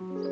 Välkommen 0.00 0.24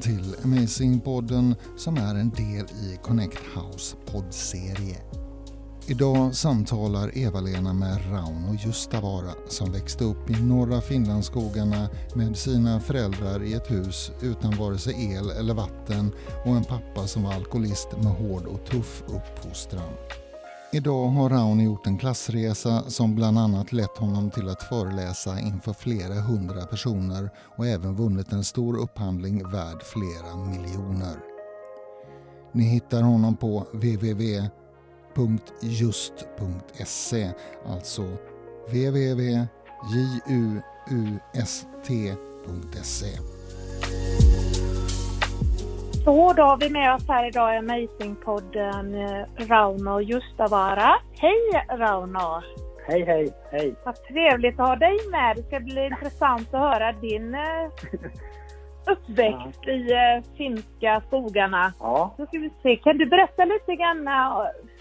till 0.00 0.34
Amazing-podden 0.42 1.54
som 1.76 1.96
är 1.96 2.14
en 2.14 2.30
del 2.30 2.66
i 2.66 2.98
Connect 3.02 3.38
House 3.54 3.96
poddserie. 4.06 5.15
Idag 5.88 6.34
samtalar 6.34 7.18
Eva-Lena 7.18 7.72
med 7.72 8.12
Rauno 8.12 8.54
Justavara 8.54 9.32
som 9.48 9.72
växte 9.72 10.04
upp 10.04 10.30
i 10.30 10.42
norra 10.42 10.80
Finlandsskogarna 10.80 11.88
med 12.14 12.36
sina 12.36 12.80
föräldrar 12.80 13.42
i 13.42 13.52
ett 13.52 13.70
hus 13.70 14.12
utan 14.22 14.56
vare 14.56 14.78
sig 14.78 15.14
el 15.14 15.30
eller 15.30 15.54
vatten 15.54 16.12
och 16.44 16.56
en 16.56 16.64
pappa 16.64 17.06
som 17.06 17.22
var 17.22 17.32
alkoholist 17.32 17.88
med 18.02 18.12
hård 18.12 18.46
och 18.46 18.66
tuff 18.66 19.02
uppfostran. 19.06 19.92
Idag 20.72 21.08
har 21.08 21.30
Rauno 21.30 21.62
gjort 21.62 21.86
en 21.86 21.98
klassresa 21.98 22.82
som 22.90 23.14
bland 23.14 23.38
annat 23.38 23.72
lett 23.72 23.98
honom 23.98 24.30
till 24.30 24.48
att 24.48 24.62
föreläsa 24.62 25.40
inför 25.40 25.72
flera 25.72 26.14
hundra 26.20 26.66
personer 26.66 27.30
och 27.56 27.66
även 27.66 27.96
vunnit 27.96 28.32
en 28.32 28.44
stor 28.44 28.78
upphandling 28.78 29.50
värd 29.52 29.82
flera 29.82 30.36
miljoner. 30.36 31.16
Ni 32.52 32.64
hittar 32.64 33.02
honom 33.02 33.36
på 33.36 33.66
www 33.72 34.48
www.just.se, 35.16 36.52
alltså 37.66 38.02
www.juust.se. 38.66 39.46
Så, 46.04 46.32
då 46.32 46.42
har 46.42 46.56
vi 46.56 46.70
med 46.70 46.94
oss 46.94 47.08
här 47.08 47.28
idag 47.28 47.54
i 47.54 47.58
Amazing-podden 47.58 48.94
eh, 48.94 49.24
Rauno 49.48 50.00
Justavara. 50.00 50.94
Hej 51.18 51.64
Rauno! 51.68 52.42
Hej, 52.86 53.04
hej, 53.04 53.32
hej! 53.50 53.74
Vad 53.84 53.94
trevligt 53.94 54.60
att 54.60 54.68
ha 54.68 54.76
dig 54.76 54.98
med. 55.10 55.36
Det 55.36 55.42
ska 55.42 55.60
bli 55.60 55.86
intressant 55.86 56.54
att 56.54 56.60
höra 56.60 56.92
din 56.92 57.34
eh, 57.34 57.70
uppväxt 58.92 59.60
ja. 59.62 59.72
i 59.72 59.92
eh, 59.92 60.22
finska 60.36 61.02
skogarna. 61.06 61.72
Ja. 61.80 62.14
Då 62.18 62.26
ska 62.26 62.38
vi 62.38 62.50
se. 62.62 62.76
Kan 62.76 62.98
du 62.98 63.06
berätta 63.06 63.44
lite 63.44 63.74
grann 63.74 64.08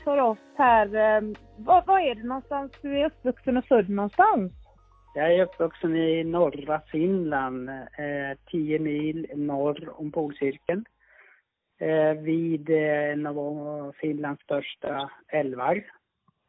för 0.06 0.22
oss 0.22 0.38
här, 0.58 0.96
ehm, 0.96 1.36
var, 1.58 1.84
var 1.86 2.00
är 2.00 2.16
det 2.16 2.24
någonstans 2.24 2.72
du 2.82 3.00
är 3.00 3.06
uppvuxen 3.06 3.58
och 3.58 3.66
född 3.66 3.90
någonstans? 3.90 4.52
Jag 5.16 5.34
är 5.34 5.44
uppvuxen 5.44 5.96
i 5.96 6.24
norra 6.24 6.82
Finland, 6.92 7.70
eh, 7.70 8.80
mil 8.80 9.28
norr 9.36 10.00
om 10.00 10.12
polcirkeln 10.12 10.86
eh, 11.80 12.14
vid 12.14 12.70
eh, 12.70 13.12
en 13.12 13.28
av 13.28 13.94
Finlands 13.98 14.44
största 14.44 15.10
älvar. 15.28 15.84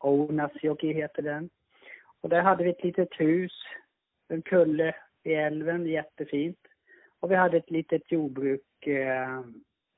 Ounasjoki 0.01 0.93
heter 0.93 1.23
den. 1.23 1.51
Och 2.21 2.29
där 2.29 2.43
hade 2.43 2.65
vi 2.65 2.71
ett 2.71 2.85
litet 2.85 3.21
hus, 3.21 3.53
en 4.29 4.43
kulle 4.43 4.95
i 5.23 5.35
älven, 5.35 5.87
jättefint. 5.87 6.59
Och 7.21 7.31
vi 7.31 7.35
hade 7.35 7.57
ett 7.57 7.71
litet 7.71 8.13
jordbruk 8.13 8.87
eh, 8.87 9.41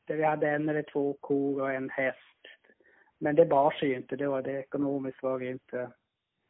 där 0.06 0.16
vi 0.16 0.24
hade 0.24 0.50
en 0.50 0.68
eller 0.68 0.82
två 0.82 1.16
kor 1.20 1.62
och 1.62 1.72
en 1.72 1.90
häst. 1.90 2.57
Men 3.18 3.36
det 3.36 3.46
bar 3.46 3.70
sig 3.70 3.88
ju 3.88 3.96
inte, 3.96 4.16
det 4.16 4.28
var 4.28 4.42
det 4.42 4.58
ekonomiskt 4.58 5.22
var 5.22 5.38
det 5.38 5.50
inte 5.50 5.90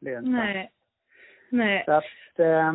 lönsamt. 0.01 0.35
Nej. 0.35 0.71
Nej. 1.51 1.85
Så 1.85 1.93
att, 1.93 2.39
eh, 2.39 2.73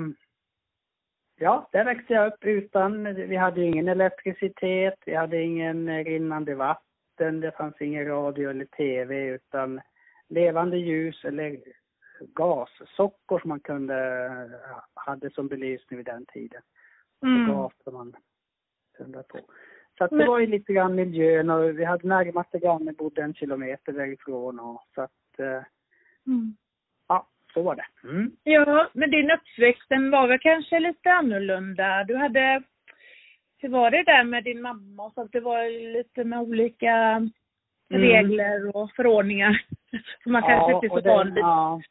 Ja, 1.36 1.70
där 1.72 1.86
växte 1.86 2.14
jag 2.14 2.28
upp 2.28 2.46
utan, 2.46 3.16
vi 3.16 3.36
hade 3.36 3.62
ingen 3.62 3.88
elektricitet, 3.88 4.94
vi 5.06 5.16
hade 5.16 5.42
ingen 5.42 6.04
rinnande 6.04 6.56
vatten, 6.56 7.40
det 7.40 7.52
fanns 7.52 7.82
ingen 7.82 8.08
radio 8.08 8.50
eller 8.50 8.66
tv 8.66 9.26
utan 9.26 9.82
levande 10.30 10.78
ljus 10.78 11.26
eller 11.26 11.60
gassockor 12.20 13.40
som 13.40 13.50
man 13.50 13.60
kunde, 13.60 14.50
hade 14.94 15.30
som 15.30 15.48
belysning 15.48 15.98
vid 15.98 16.06
den 16.06 16.26
tiden. 16.26 16.62
Mm. 17.26 17.50
Och 17.50 17.56
gas 17.56 17.74
som 17.84 17.94
man 17.94 18.16
kunde 18.98 19.24
på. 19.24 19.40
Så 19.98 20.04
att 20.04 20.12
det 20.12 20.26
var 20.26 20.40
ju 20.40 20.48
lite 20.48 20.74
grann 20.74 20.96
miljön 20.96 21.50
och 21.50 21.80
vi 21.80 21.86
hade 21.86 22.08
närmaste 22.08 22.60
grannen 22.60 22.96
bodde 22.96 23.22
en 23.22 23.34
kilometer 23.34 23.92
därifrån 23.92 24.60
och 24.60 24.84
så 24.96 25.02
att 25.02 25.40
eh, 25.40 25.64
mm 26.28 26.56
så 27.54 27.62
var 27.62 27.76
det. 27.76 28.10
Mm. 28.10 28.32
Ja, 28.44 28.90
men 28.94 29.12
din 29.12 29.32
uppväxt 29.32 29.90
den 29.90 30.12
var 30.12 30.28
väl 30.28 30.40
kanske 30.40 30.80
lite 30.80 31.12
annorlunda. 31.12 32.04
Du 32.04 32.16
hade, 32.16 32.64
hur 33.58 33.70
var 33.70 33.92
det 33.92 34.04
där 34.04 34.24
med 34.24 34.44
din 34.44 34.62
mamma 34.62 35.06
och 35.06 35.14
så 35.14 35.22
att 35.22 35.32
det 35.32 35.40
var 35.40 35.94
lite 35.94 36.24
med 36.24 36.40
olika 36.40 36.92
mm. 36.92 37.32
regler 37.90 38.76
och 38.76 38.92
förordningar 38.96 39.66
som 40.24 40.32
man 40.32 40.42
kanske 40.42 40.72
ja, 40.72 40.76
inte 40.76 40.88
är 40.88 41.02
så 41.02 41.10
van 41.10 41.34
vid. 41.34 41.44
Ja. 41.44 41.82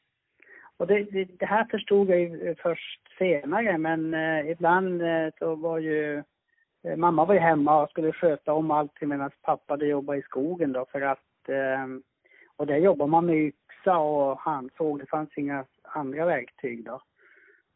Och 0.76 0.86
det, 0.86 1.02
det, 1.02 1.24
det, 1.24 1.46
här 1.46 1.64
förstod 1.64 2.08
jag 2.08 2.20
ju 2.20 2.54
först 2.62 3.18
senare 3.18 3.78
men 3.78 4.14
eh, 4.14 4.50
ibland 4.50 5.02
eh, 5.02 5.28
så 5.38 5.54
var 5.54 5.78
ju 5.78 6.22
Mamma 6.96 7.24
var 7.24 7.34
ju 7.34 7.40
hemma 7.40 7.82
och 7.82 7.90
skulle 7.90 8.12
sköta 8.12 8.52
om 8.52 8.70
allting 8.70 9.08
medan 9.08 9.30
pappa 9.42 9.72
hade 9.72 9.86
jobbat 9.86 10.16
i 10.16 10.22
skogen 10.22 10.72
då 10.72 10.86
för 10.92 11.00
att 11.00 11.48
eh, 11.48 11.86
och 12.56 12.66
där 12.66 12.76
jobbar 12.76 13.06
man 13.06 13.26
med 13.26 13.36
yxa 13.36 13.98
och 13.98 14.38
handsåg. 14.38 14.98
Det 14.98 15.06
fanns 15.06 15.30
inga 15.36 15.64
andra 15.82 16.24
verktyg 16.24 16.84
då. 16.84 17.00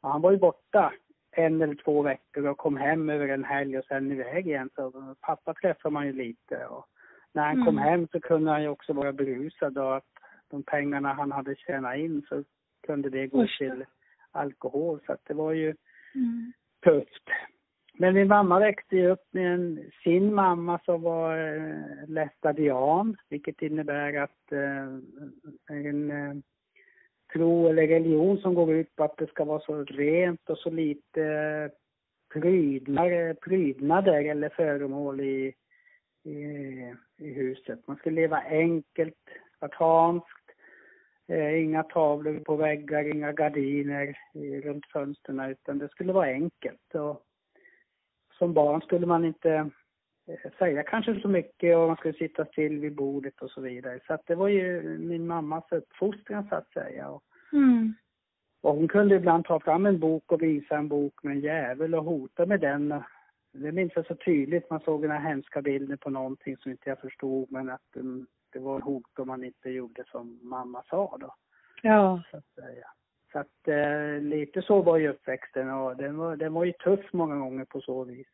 Och 0.01 0.11
han 0.11 0.21
var 0.21 0.31
ju 0.31 0.39
borta 0.39 0.93
en 1.31 1.63
eller 1.63 1.75
två 1.75 2.03
veckor 2.03 2.47
och 2.47 2.59
kom 2.59 2.77
hem 2.77 3.11
över 3.11 3.29
en 3.29 3.45
helg 3.45 3.79
och 3.79 3.85
sen 3.85 4.13
iväg 4.13 4.47
igen. 4.47 4.71
Så 4.75 5.15
pappa 5.21 5.55
träffade 5.55 5.93
man 5.93 6.07
ju 6.07 6.13
lite 6.13 6.67
och 6.67 6.87
när 7.33 7.43
han 7.43 7.55
mm. 7.55 7.67
kom 7.67 7.79
hem 7.79 8.09
så 8.13 8.21
kunde 8.21 8.51
han 8.51 8.63
ju 8.63 8.69
också 8.69 8.93
vara 8.93 9.13
berusad 9.13 9.79
och 9.79 9.97
att 9.97 10.13
de 10.51 10.63
pengarna 10.63 11.13
han 11.13 11.33
hade 11.33 11.57
tjänat 11.57 11.97
in 11.97 12.27
så 12.29 12.45
kunde 12.87 13.11
det 13.11 13.27
gå 13.27 13.43
Usch. 13.43 13.59
till 13.59 13.85
alkohol. 14.31 15.01
Så 15.07 15.13
att 15.13 15.25
det 15.25 15.35
var 15.35 15.53
ju 15.53 15.75
mm. 16.15 16.53
tufft. 16.85 17.29
Men 17.99 18.15
min 18.15 18.29
mamma 18.29 18.59
växte 18.59 18.97
ju 18.97 19.11
upp 19.11 19.25
med 19.31 19.55
en, 19.55 19.91
sin 20.05 20.35
mamma 20.35 20.81
som 20.85 21.03
var 21.03 21.39
eh, 21.39 22.09
lästadian, 22.09 23.17
vilket 23.29 23.63
innebär 23.63 24.17
att 24.17 24.53
eh, 24.53 24.87
en 25.77 26.11
eh, 26.11 26.35
tro 27.33 27.69
eller 27.69 27.87
religion 27.87 28.39
som 28.39 28.55
går 28.55 28.75
ut 28.75 28.97
på 28.97 29.05
att 29.05 29.17
det 29.17 29.27
ska 29.27 29.45
vara 29.45 29.61
så 29.61 29.85
rent 29.85 30.51
och 30.51 30.59
så 30.59 30.71
lite 30.71 31.25
eh, 31.25 31.71
prydnader, 32.41 33.29
eh, 33.29 33.35
prydnader 33.35 34.25
eller 34.25 34.49
föremål 34.49 35.21
i, 35.21 35.55
i, 36.25 36.35
i 37.19 37.33
huset. 37.35 37.87
Man 37.87 37.97
skulle 37.97 38.21
leva 38.21 38.43
enkelt, 38.43 39.29
spartanskt, 39.57 40.51
eh, 41.29 41.63
inga 41.63 41.83
tavlor 41.83 42.41
på 42.41 42.57
väggar, 42.57 43.15
inga 43.15 43.33
gardiner 43.33 44.19
eh, 44.35 44.61
runt 44.63 44.87
fönstren 44.87 45.41
utan 45.41 45.79
det 45.79 45.89
skulle 45.89 46.13
vara 46.13 46.27
enkelt. 46.27 46.95
Och, 46.95 47.23
som 48.39 48.53
barn 48.53 48.81
skulle 48.81 49.07
man 49.07 49.25
inte 49.25 49.71
eh, 50.27 50.53
säga 50.59 50.83
kanske 50.83 51.21
så 51.21 51.29
mycket 51.29 51.77
och 51.77 51.87
man 51.87 51.97
skulle 51.97 52.15
sitta 52.15 52.45
still 52.45 52.79
vid 52.81 52.95
bordet 52.95 53.43
och 53.43 53.51
så 53.51 53.61
vidare. 53.61 54.01
Så 54.07 54.15
att 54.15 54.27
det 54.27 54.35
var 54.35 54.49
ju 54.49 54.99
min 54.99 55.27
mammas 55.27 55.65
uppfostran 55.71 56.49
så 56.49 56.55
att 56.55 56.73
säga. 56.73 57.09
Och, 57.09 57.23
mm. 57.53 57.95
och 58.61 58.75
hon 58.75 58.89
kunde 58.89 59.15
ibland 59.15 59.45
ta 59.45 59.61
fram 59.61 59.87
en 59.87 59.99
bok 59.99 60.33
och 60.33 60.43
visa 60.43 60.77
en 60.77 60.89
bok 60.89 61.23
med 61.23 61.33
en 61.33 61.41
djävul 61.41 61.95
och 61.95 62.05
hota 62.05 62.47
med 62.47 62.61
den. 62.61 63.03
Det 63.53 63.73
minns 63.73 63.93
jag 63.95 64.07
så 64.07 64.15
tydligt. 64.15 64.71
Man 64.71 64.81
såg 64.81 65.03
den 65.03 65.11
här 65.11 65.29
hemska 65.29 65.63
bilden 65.63 65.99
på 65.99 66.11
någonting 66.11 66.57
som 66.57 66.71
inte 66.71 66.89
jag 66.89 67.01
förstod 67.01 67.53
men 67.53 67.71
att 67.71 67.97
um, 67.97 68.27
det 68.53 68.59
var 68.59 68.81
hot 68.81 69.19
om 69.19 69.27
man 69.27 69.45
inte 69.45 69.71
gjorde 69.71 70.05
som 70.07 70.39
mamma 70.43 70.83
sa 70.91 71.17
då. 71.21 71.35
Ja. 71.83 72.23
Så 72.31 72.37
att 72.37 72.47
säga. 72.55 72.87
Så 73.33 73.39
att 73.39 73.69
eh, 73.69 74.23
lite 74.23 74.63
så 74.63 74.83
var 74.83 74.97
ju 74.97 75.09
uppväxten 75.09 75.71
och 75.71 75.97
den 75.97 76.17
var, 76.17 76.37
den 76.37 76.53
var 76.53 76.65
ju 76.65 76.73
tuff 76.73 77.13
många 77.13 77.37
gånger 77.37 77.65
på 77.65 77.81
så 77.81 78.05
vis. 78.05 78.27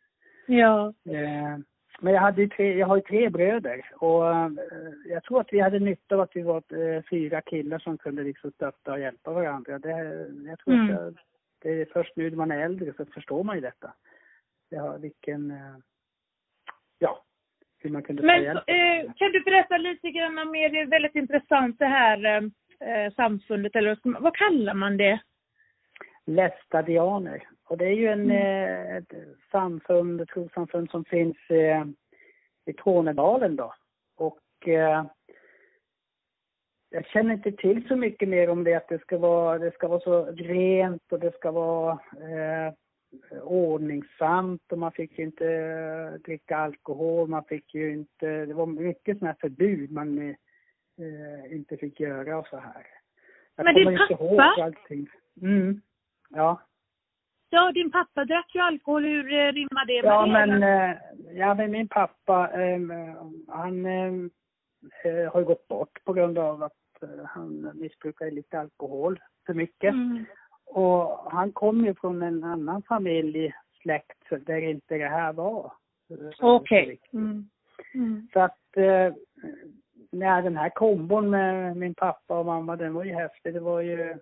Ja. 0.47 0.95
Eh, 1.05 1.59
men 2.01 2.13
jag, 2.15 2.21
hade 2.21 2.49
tre, 2.49 2.79
jag 2.79 2.87
har 2.87 2.97
ju 2.97 3.03
tre 3.03 3.29
bröder 3.29 3.91
och 3.95 4.29
eh, 4.31 4.51
jag 5.05 5.25
tror 5.25 5.41
att 5.41 5.53
vi 5.53 5.61
hade 5.61 5.79
nytta 5.79 6.15
av 6.15 6.21
att 6.21 6.37
vi 6.37 6.43
var 6.43 6.63
eh, 6.69 7.03
fyra 7.11 7.41
killar 7.41 7.79
som 7.79 7.99
kunde 7.99 8.23
liksom 8.23 8.51
stötta 8.51 8.93
och 8.93 9.01
hjälpa 9.01 9.31
varandra. 9.31 9.79
Det, 9.79 9.91
jag 10.47 10.59
tror 10.59 10.75
mm. 10.75 10.85
att 10.85 11.03
jag, 11.03 11.19
det 11.63 11.81
är 11.81 11.85
först 11.93 12.17
nu 12.17 12.31
när 12.31 12.37
man 12.37 12.51
är 12.51 12.65
äldre 12.65 12.93
så 12.97 13.05
förstår 13.05 13.45
man 13.45 13.57
ju 13.57 13.61
detta. 13.61 13.93
Ja, 14.69 14.97
vilken, 14.97 15.51
eh, 15.51 15.77
ja, 16.99 17.25
hur 17.79 17.91
man 17.91 18.03
kunde 18.03 18.23
Men 18.23 18.57
eh, 18.57 19.13
kan 19.17 19.33
du 19.33 19.41
berätta 19.41 19.77
lite 19.77 20.11
grann 20.11 20.51
mer, 20.51 20.69
det 20.69 20.81
är 20.81 20.87
väldigt 20.87 21.15
intressant 21.15 21.79
det 21.79 21.87
här 21.87 22.51
eh, 22.87 23.05
eh, 23.05 23.13
samfundet, 23.13 23.77
eller 23.77 23.99
vad 24.21 24.37
kallar 24.37 24.75
man 24.75 24.97
det? 24.97 25.21
Lästadianer. 26.27 27.49
Och 27.65 27.79
det 27.79 27.85
är 27.85 27.95
ju 27.95 28.07
en, 28.09 28.31
mm. 28.31 28.37
eh, 28.37 28.97
ett 28.97 29.13
samfund, 29.51 30.21
ett 30.21 30.29
trossamfund 30.29 30.91
som 30.91 31.05
finns 31.05 31.37
eh, 31.51 31.85
i 32.65 32.73
Tornedalen 32.73 33.57
då. 33.57 33.75
Och 34.17 34.69
eh, 34.69 35.05
jag 36.91 37.07
känner 37.07 37.35
inte 37.35 37.53
till 37.53 37.89
så 37.89 37.97
mycket 37.97 38.29
mer 38.29 38.51
om 38.51 38.65
det, 38.65 38.75
att 38.75 38.89
det 38.89 39.01
ska 39.01 39.19
vara, 39.19 39.59
det 39.59 39.75
ska 39.75 39.89
vara 39.89 40.01
så 40.01 40.25
rent 40.25 41.13
och 41.13 41.21
det 41.21 41.35
ska 41.35 41.51
vara 41.51 41.93
eh, 42.21 42.73
ordningsamt 43.43 44.73
och 44.73 44.79
man 44.79 44.93
fick 44.93 45.19
ju 45.19 45.25
inte 45.25 45.49
eh, 45.49 46.21
dricka 46.21 46.57
alkohol, 46.57 47.29
man 47.29 47.45
fick 47.45 47.75
ju 47.75 47.93
inte, 47.93 48.47
det 48.47 48.55
var 48.55 48.67
mycket 48.67 49.19
sådana 49.19 49.33
här 49.33 49.49
förbud 49.49 49.93
man 49.93 50.35
eh, 50.99 51.57
inte 51.57 51.77
fick 51.77 52.01
göra 52.01 52.39
och 52.39 52.47
så 52.47 52.57
här. 52.57 52.87
Jag 53.57 53.65
Men 53.65 53.75
din 53.75 53.99
pappa? 54.09 54.63
allting. 54.63 55.09
Mm. 55.43 55.81
Ja. 56.31 56.61
Ja, 57.51 57.73
din 57.73 57.91
pappa 57.91 58.25
drack 58.25 58.55
ju 58.55 58.61
alkohol. 58.61 59.05
Hur 59.05 59.33
eh, 59.33 59.53
rimmar 59.53 59.87
det 59.87 60.03
med 60.03 60.13
ja, 60.13 60.27
det? 60.27 60.33
Men, 60.33 60.63
eh, 60.63 60.97
ja, 61.35 61.55
men 61.55 61.71
min 61.71 61.89
pappa, 61.89 62.51
eh, 62.51 62.81
han 63.49 63.87
eh, 63.87 65.33
har 65.33 65.41
ju 65.41 65.45
gått 65.45 65.69
bort 65.69 66.05
på 66.05 66.13
grund 66.13 66.39
av 66.39 66.63
att 66.63 67.03
eh, 67.03 67.25
han 67.25 67.71
missbrukar 67.75 68.31
lite 68.31 68.61
alkohol 68.61 69.21
för 69.47 69.55
mycket. 69.55 69.93
Mm. 69.93 70.25
Och 70.65 71.33
han 71.33 71.53
kom 71.53 71.85
ju 71.85 71.95
från 71.95 72.23
en 72.23 72.45
annan 72.45 72.83
familj, 72.83 73.53
släkt, 73.83 74.47
där 74.47 74.69
inte 74.69 74.99
det 74.99 75.09
här 75.09 75.33
var. 75.33 75.73
Okej. 76.41 76.83
Okay. 76.83 76.99
Mm. 77.21 77.49
Mm. 77.95 78.29
Så 78.33 78.41
att 78.41 78.77
eh, 78.77 79.15
nej, 80.13 80.43
den 80.43 80.57
här 80.57 80.71
kombon 80.71 81.31
med 81.31 81.77
min 81.77 81.95
pappa 81.95 82.39
och 82.39 82.47
mamma, 82.47 82.77
den 82.77 82.95
var 82.95 83.05
ju 83.05 83.15
häftig. 83.15 83.55
Det 83.55 83.61
var 83.61 83.81
ju... 83.81 84.19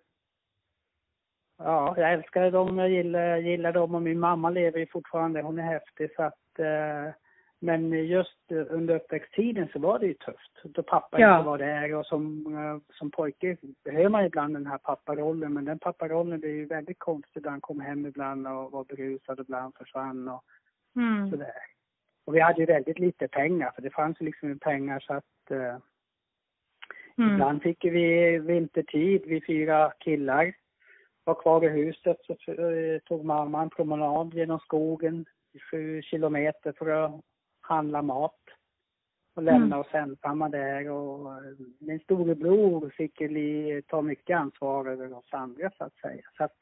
Ja, 1.58 1.94
jag 1.96 2.12
älskade 2.12 2.50
dem, 2.50 2.78
jag 2.78 2.90
gillar, 2.90 3.36
gillar 3.36 3.72
dem 3.72 3.94
och 3.94 4.02
min 4.02 4.20
mamma 4.20 4.50
lever 4.50 4.78
ju 4.78 4.86
fortfarande, 4.86 5.42
hon 5.42 5.58
är 5.58 5.62
häftig 5.62 6.10
så 6.16 6.22
att... 6.22 6.58
Eh, 6.58 7.14
men 7.62 7.92
just 8.06 8.52
under 8.68 8.96
uppväxttiden 8.96 9.68
så 9.72 9.78
var 9.78 9.98
det 9.98 10.06
ju 10.06 10.14
tufft. 10.14 10.52
Då 10.64 10.82
pappa 10.82 11.20
ja. 11.20 11.36
inte 11.36 11.46
var 11.46 11.58
där 11.58 11.94
och 11.94 12.06
som, 12.06 12.46
eh, 12.56 12.94
som 12.98 13.10
pojke 13.10 13.56
behöver 13.84 14.08
man 14.08 14.24
ibland 14.24 14.54
den 14.54 14.66
här 14.66 14.78
papparollen. 14.78 15.52
Men 15.52 15.64
den 15.64 15.78
papparollen 15.78 16.40
blev 16.40 16.52
ju 16.52 16.66
väldigt 16.66 16.98
konstig 16.98 17.42
då 17.42 17.50
han 17.50 17.60
kom 17.60 17.80
hem 17.80 18.06
ibland 18.06 18.46
och 18.46 18.72
var 18.72 18.84
berusad 18.84 19.38
och 19.40 19.44
ibland 19.44 19.74
försvann 19.74 20.28
och 20.28 20.44
mm. 20.96 21.30
sådär. 21.30 21.52
Och 22.30 22.36
vi 22.36 22.40
hade 22.40 22.60
ju 22.60 22.66
väldigt 22.66 22.98
lite 22.98 23.28
pengar 23.28 23.70
för 23.74 23.82
det 23.82 23.90
fanns 23.90 24.20
ju 24.20 24.24
liksom 24.24 24.58
pengar 24.58 25.00
så 25.00 25.14
att 25.14 25.50
eh, 25.50 25.76
mm. 27.18 27.32
ibland 27.32 27.62
fick 27.62 27.84
vi 27.84 28.38
vintertid, 28.38 29.22
vi 29.26 29.40
fyra 29.46 29.92
killar 29.98 30.54
var 31.24 31.34
kvar 31.34 31.64
i 31.64 31.68
huset 31.68 32.16
så 32.26 32.52
eh, 32.52 32.98
tog 32.98 33.24
mamma 33.24 33.62
en 33.62 33.70
promenad 33.70 34.34
genom 34.34 34.58
skogen 34.58 35.24
sju 35.70 36.02
kilometer 36.02 36.72
för 36.78 36.90
att 36.90 37.20
handla 37.60 38.02
mat 38.02 38.40
och 39.34 39.42
lämna 39.42 39.66
mm. 39.66 39.78
oss 39.78 39.94
ensamma 39.94 40.48
där 40.48 40.90
och 40.90 41.32
eh, 41.32 41.52
min 41.78 42.00
storebror 42.00 42.90
fick 42.90 43.22
ta 43.86 44.02
mycket 44.02 44.36
ansvar 44.36 44.86
över 44.86 45.12
oss 45.12 45.28
andra 45.32 45.70
så 45.78 45.84
att 45.84 45.96
säga. 45.96 46.22
Så 46.36 46.44
att 46.44 46.56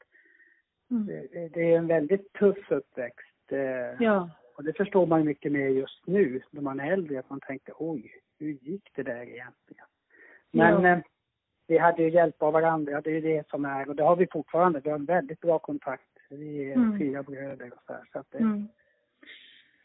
mm. 0.91 1.05
det, 1.05 1.49
det, 1.53 1.73
är 1.73 1.77
en 1.77 1.87
väldigt 1.87 2.33
tuff 2.33 2.71
uppväxt. 2.71 3.51
Eh, 3.51 4.05
ja. 4.05 4.29
Och 4.59 4.65
det 4.65 4.77
förstår 4.77 5.05
man 5.05 5.25
mycket 5.25 5.51
mer 5.51 5.67
just 5.67 6.07
nu 6.07 6.41
när 6.51 6.61
man 6.61 6.79
är 6.79 6.91
äldre, 6.91 7.19
att 7.19 7.29
man 7.29 7.39
tänker 7.39 7.73
oj, 7.77 8.11
hur 8.39 8.47
gick 8.47 8.89
det 8.95 9.03
där 9.03 9.21
egentligen? 9.21 9.85
Men 10.51 10.83
ja. 10.83 10.89
eh, 10.89 10.99
vi 11.67 11.77
hade 11.77 12.03
ju 12.03 12.09
hjälp 12.09 12.43
av 12.43 12.53
varandra, 12.53 13.01
det 13.01 13.17
är 13.17 13.21
det 13.21 13.49
som 13.49 13.65
är, 13.65 13.89
och 13.89 13.95
det 13.95 14.03
har 14.03 14.15
vi 14.15 14.27
fortfarande. 14.31 14.79
Vi 14.79 14.89
har 14.89 14.97
en 14.97 15.05
väldigt 15.05 15.39
bra 15.39 15.59
kontakt. 15.59 16.09
Vi 16.29 16.71
är 16.71 16.75
mm. 16.75 16.99
fyra 16.99 17.23
bröder 17.23 17.73
och 17.73 17.83
så 17.87 17.93
här, 17.93 18.01
så 18.13 18.19
att 18.19 18.31
det, 18.31 18.37
mm. 18.37 18.67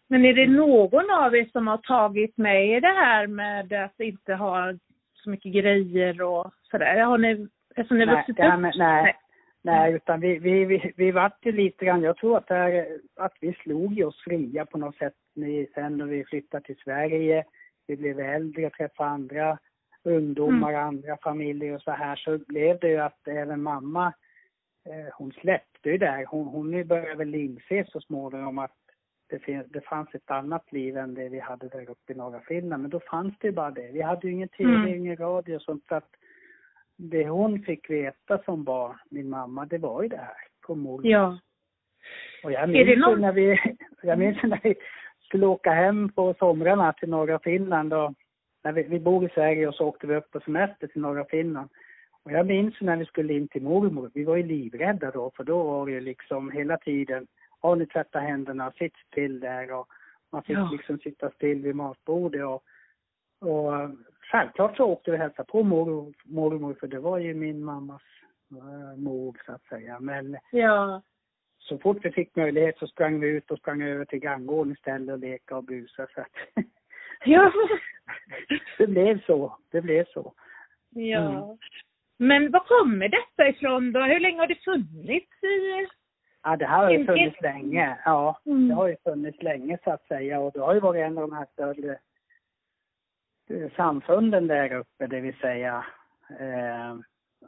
Men 0.07 0.25
är 0.25 0.35
det 0.35 0.47
någon 0.47 1.11
av 1.11 1.37
er 1.37 1.49
som 1.53 1.67
har 1.67 1.79
tagit 1.79 2.37
med 2.37 2.83
det 2.83 2.89
här 2.89 3.27
med 3.27 3.73
att 3.73 4.01
inte 4.01 4.35
ha 4.35 4.73
så 5.15 5.31
mycket 5.31 5.53
grejer 5.53 6.23
och 6.23 6.53
sådär? 6.71 7.01
Har 7.01 7.19
ni, 7.19 7.49
eftersom 7.77 7.99
ni 7.99 8.07
vuxit 8.07 8.39
upp? 8.39 8.61
nej, 8.61 8.73
nej, 8.77 9.17
nej, 9.65 9.93
utan 9.93 10.21
vi, 10.21 10.39
vi, 10.39 10.65
vi, 10.65 10.93
vi 10.97 11.11
vart 11.11 11.47
ju 11.47 11.53
lite 11.53 11.85
grann, 11.85 12.03
jag 12.03 12.17
tror 12.17 12.37
att, 12.37 12.49
det 12.49 12.55
här, 12.55 12.99
att 13.17 13.35
vi 13.41 13.53
slog 13.53 14.01
oss 14.01 14.23
fria 14.25 14.67
på 14.67 14.79
något 14.79 14.97
sätt 14.97 15.15
sen 15.75 15.97
när 15.97 16.05
vi 16.05 16.25
flyttade 16.25 16.65
till 16.65 16.77
Sverige. 16.77 17.45
Vi 17.87 17.97
blev 17.97 18.21
äldre, 18.21 18.71
träffade 18.71 19.09
andra 19.09 19.59
ungdomar, 20.03 20.73
mm. 20.73 20.87
andra 20.87 21.17
familjer 21.17 21.75
och 21.75 21.83
så 21.83 21.91
här, 21.91 22.17
så 22.17 22.39
blev 22.39 22.79
det 22.79 22.89
ju 22.89 22.99
att 22.99 23.29
även 23.29 23.63
mamma, 23.63 24.13
eh, 24.87 25.15
hon 25.15 25.33
släppte 25.33 25.91
ju 25.91 25.99
där. 25.99 26.25
Hon, 26.27 26.47
hon 26.47 26.87
började 26.87 27.15
väl 27.15 27.35
inse 27.35 27.85
så 27.89 28.01
småningom 28.01 28.59
att 28.59 28.77
det, 29.27 29.63
det 29.73 29.81
fanns 29.81 30.15
ett 30.15 30.31
annat 30.31 30.73
liv 30.73 30.97
än 30.97 31.15
det 31.15 31.29
vi 31.29 31.41
hade 31.41 31.69
där 31.69 31.91
uppe 31.91 32.13
i 32.13 32.17
norra 32.17 32.41
Finland. 32.41 32.83
Men 32.83 32.91
då 32.91 33.01
fanns 33.01 33.35
det 33.39 33.47
ju 33.47 33.53
bara 33.53 33.71
det. 33.71 33.91
Vi 33.93 34.03
hade 34.03 34.27
ju 34.27 34.33
ingen 34.33 34.49
TV, 34.49 34.75
mm. 34.75 34.95
ingen 34.95 35.17
radio 35.17 35.57
och 35.57 35.63
sånt. 35.63 35.85
Så 35.89 35.95
att 35.95 36.11
det 36.97 37.29
hon 37.29 37.63
fick 37.63 37.91
veta 37.91 38.39
som 38.39 38.65
barn, 38.65 38.99
min 39.11 39.29
mamma, 39.29 39.67
det 39.67 39.79
var 39.79 40.03
ju 40.03 40.09
det 40.09 40.17
här 40.17 40.75
morgon. 40.75 41.11
Ja. 41.11 41.39
Och 42.45 42.53
jag 42.53 42.69
minns 42.69 42.99
någon... 42.99 43.21
när 43.21 43.33
vi, 43.33 43.59
jag 44.03 44.19
minns 44.19 44.43
när 44.43 44.61
vi 44.63 44.75
skulle 45.21 45.47
åka 45.47 45.71
hem 45.71 46.09
på 46.09 46.35
somrarna 46.39 46.93
till 46.93 47.09
norra 47.09 47.39
Finland 47.39 47.93
och 47.93 48.15
när 48.65 48.73
vi, 48.73 48.83
vi 48.83 49.01
bor 49.01 49.25
i 49.25 49.29
Sverige 49.29 49.69
och 49.69 49.75
så 49.75 49.87
åkte 49.87 50.07
vi 50.07 50.17
upp 50.17 50.31
på 50.31 50.41
semester 50.41 50.87
till 50.87 51.03
norra 51.03 51.25
Finland. 51.25 51.71
Och 52.23 52.33
jag 52.33 52.47
minns 52.47 52.75
när 52.81 52.97
vi 52.97 53.05
skulle 53.05 53.35
in 53.35 53.49
till 53.49 53.63
mormor, 53.63 54.11
vi 54.15 54.25
var 54.25 54.37
ju 54.37 54.43
livrädda 54.43 55.11
då 55.11 55.31
för 55.37 55.45
då 55.45 55.63
var 55.63 55.87
det 55.87 55.93
ju 55.93 56.01
liksom 56.01 56.51
hela 56.51 56.77
tiden 56.77 57.27
har 57.61 57.77
ni 57.77 57.87
tvättat 57.87 58.23
händerna, 58.23 58.73
sitt 58.73 58.97
still 58.97 59.41
där 59.41 59.73
och 59.73 59.89
man 60.33 60.43
fick 60.43 60.57
ja. 60.57 60.69
liksom 60.73 60.99
sitta 60.99 61.31
still 61.31 61.63
vid 61.63 61.77
matbordet 61.77 62.45
och, 62.45 62.63
och 63.41 63.73
självklart 64.31 64.77
så 64.77 64.85
åkte 64.85 65.11
vi 65.11 65.17
och 65.17 65.21
hälsade 65.21 65.53
på 65.53 65.63
mormor, 65.63 66.15
mormor 66.25 66.75
för 66.81 66.87
det 66.87 66.99
var 66.99 67.19
ju 67.19 67.35
min 67.35 67.65
mammas 67.65 68.03
äh, 68.51 68.97
mor 68.97 69.37
så 69.47 69.53
att 69.53 69.65
säga. 69.65 70.01
Men 70.01 70.37
ja. 70.53 71.03
så 71.59 71.79
fort 71.79 71.99
vi 72.03 72.11
fick 72.11 72.37
möjlighet 72.37 72.79
så 72.79 72.87
sprang 72.87 73.21
vi 73.21 73.29
ut 73.29 73.51
och 73.51 73.59
sprang 73.59 73.83
över 73.83 74.05
till 74.05 74.19
granngården 74.19 74.73
istället 74.73 75.13
och 75.13 75.19
leka 75.19 75.57
och 75.57 75.65
busa 75.65 76.07
så 76.15 76.21
att 76.21 76.29
Ja. 77.25 77.53
det 78.79 78.87
blev 78.87 79.25
så, 79.27 79.57
det 79.71 79.81
blev 79.81 80.05
så. 80.05 80.33
Ja. 80.91 81.29
Mm. 81.29 81.59
Men 82.17 82.51
var 82.51 82.61
kommer 82.61 83.09
detta 83.09 83.49
ifrån 83.49 83.93
då? 83.93 84.01
Hur 84.01 84.21
länge 84.21 84.39
har 84.39 84.47
det 84.47 84.65
funnits 84.65 85.43
i 85.43 85.87
Ja, 86.43 86.57
det 86.57 86.67
här 86.67 86.85
har 86.85 86.91
ju 86.91 87.07
funnits 87.07 87.41
länge. 87.41 87.99
Ja, 88.05 88.41
mm. 88.47 88.69
det 88.69 88.75
har 88.75 88.89
ju 88.89 88.97
funnits 89.05 89.43
länge 89.43 89.79
så 89.85 89.91
att 89.91 90.07
säga 90.07 90.41
och 90.41 90.53
det 90.53 90.61
har 90.61 90.75
ju 90.75 90.81
varit 90.81 91.01
en 91.01 91.19
av 91.19 91.29
de 91.29 91.37
här 91.37 91.47
större 91.53 91.99
samfunden 93.77 94.47
där 94.47 94.73
uppe, 94.73 95.07
det 95.07 95.21
vill 95.21 95.39
säga. 95.39 95.87
Eh, 96.41 96.97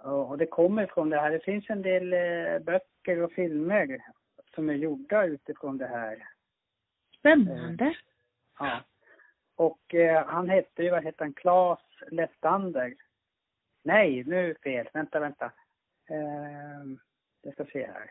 och 0.03 0.39
det 0.39 0.47
kommer 0.47 0.87
från 0.87 1.11
det 1.11 1.21
här. 1.21 1.31
Det 1.31 1.45
finns 1.45 1.71
en 1.71 1.83
del 1.83 2.13
eh, 2.13 2.59
böcker 2.59 3.23
och 3.23 3.33
filmer 3.33 4.01
som 4.55 4.71
är 4.71 4.75
gjorda 4.75 5.25
utifrån 5.25 5.79
det 5.79 5.87
här. 5.87 6.29
Spännande. 7.19 7.85
Eh, 7.85 7.93
ja. 8.59 8.85
Och 9.57 9.95
eh, 9.95 10.27
han 10.27 10.49
hette 10.49 10.83
ju, 10.83 10.91
vad 10.91 11.05
hette 11.05 11.25
han, 11.25 11.33
Claes 11.33 11.81
Lestander. 12.11 12.95
Nej, 13.83 14.25
nu 14.25 14.55
fel. 14.55 14.89
Vänta, 14.93 15.21
vänta. 15.21 15.53
Eh, 16.09 16.85
jag 17.43 17.55
ska 17.55 17.65
se 17.65 17.87
här. 17.87 18.11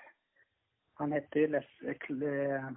Han 0.94 1.12
hette 1.12 1.40
ju 1.40 1.48
Les... 1.48 1.82
Eh, 1.82 2.72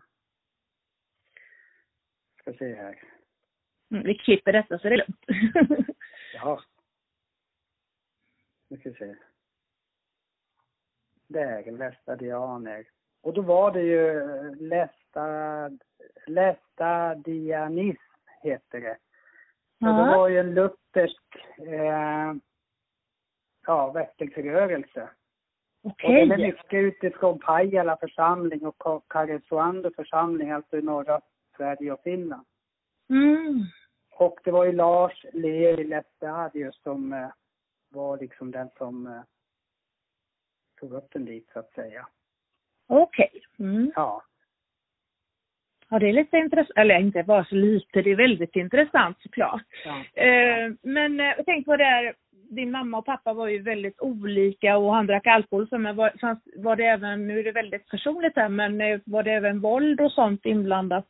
ska 2.40 2.52
se 2.52 2.74
här. 2.74 3.02
Mm, 3.90 4.02
vi 4.04 4.14
klipper 4.14 4.52
detta 4.52 4.78
så 4.78 4.88
det 4.88 4.94
är 4.94 4.98
lugnt. 4.98 5.24
ja. 6.34 6.60
Nu 8.68 8.76
ska 8.76 8.90
vi 8.90 8.96
se. 8.96 9.14
Där, 11.28 11.72
lästadianer. 11.72 12.86
Och 13.20 13.34
då 13.34 13.42
var 13.42 13.72
det 13.72 13.82
ju 13.82 14.24
lästad, 14.54 15.78
lästadianism, 16.26 18.02
heter 18.42 18.80
det. 18.80 18.98
Så 19.78 19.86
det 19.86 20.16
var 20.16 20.28
ju 20.28 20.38
en 20.38 20.54
luthersk, 20.54 21.22
eh, 21.58 22.34
ja, 23.66 23.92
väckelserörelse. 23.92 25.10
Okay. 25.82 26.22
Och 26.22 26.28
den 26.28 26.40
är 26.40 26.46
mycket 26.46 26.74
utifrån 26.74 27.38
Pajala 27.38 27.96
församling 27.96 28.66
och 28.66 29.04
Karesuando 29.08 29.90
församling, 29.96 30.50
alltså 30.50 30.76
i 30.78 30.82
norra 30.82 31.20
Sverige 31.56 31.92
och 31.92 32.00
Finland. 32.02 32.46
Mm. 33.10 33.62
Och 34.18 34.40
det 34.44 34.50
var 34.50 34.64
ju 34.64 34.72
Lars 34.72 35.24
Levi 35.32 35.84
Lestadius 35.84 36.82
som 36.82 37.12
eh, 37.12 37.28
var 37.88 38.18
liksom 38.18 38.50
den 38.50 38.68
som 38.78 39.06
eh, 39.06 39.22
tog 40.80 40.92
upp 40.92 41.12
den 41.12 41.24
dit 41.24 41.50
så 41.52 41.58
att 41.58 41.72
säga. 41.72 42.06
Okej. 42.88 43.30
Okay. 43.32 43.66
Mm. 43.66 43.92
Ja. 43.94 44.22
Ja, 45.90 45.98
det 45.98 46.08
är 46.08 46.12
lite 46.12 46.36
intressant, 46.36 46.78
eller 46.78 46.98
inte 46.98 47.22
bara 47.22 47.44
så 47.44 47.54
lite, 47.54 48.02
det 48.02 48.10
är 48.10 48.16
väldigt 48.16 48.56
intressant 48.56 49.16
såklart. 49.20 49.62
Ja. 49.84 50.22
Eh, 50.22 50.72
men 50.82 51.20
eh, 51.20 51.34
tänk 51.46 51.66
på 51.66 51.76
det 51.76 51.84
här, 51.84 52.14
din 52.30 52.70
mamma 52.70 52.98
och 52.98 53.06
pappa 53.06 53.32
var 53.32 53.48
ju 53.48 53.62
väldigt 53.62 54.00
olika 54.00 54.76
och 54.76 54.94
han 54.94 55.06
drack 55.06 55.26
alkohol. 55.26 55.68
Så 55.68 55.78
men 55.78 55.96
var, 55.96 56.12
fanns, 56.20 56.38
var 56.56 56.76
det 56.76 56.84
även, 56.84 57.26
nu 57.26 57.38
är 57.38 57.44
det 57.44 57.52
väldigt 57.52 57.88
personligt 57.88 58.36
här, 58.36 58.48
men 58.48 58.80
eh, 58.80 59.00
var 59.06 59.22
det 59.22 59.32
även 59.32 59.60
våld 59.60 60.00
och 60.00 60.12
sånt 60.12 60.46
inblandat? 60.46 61.06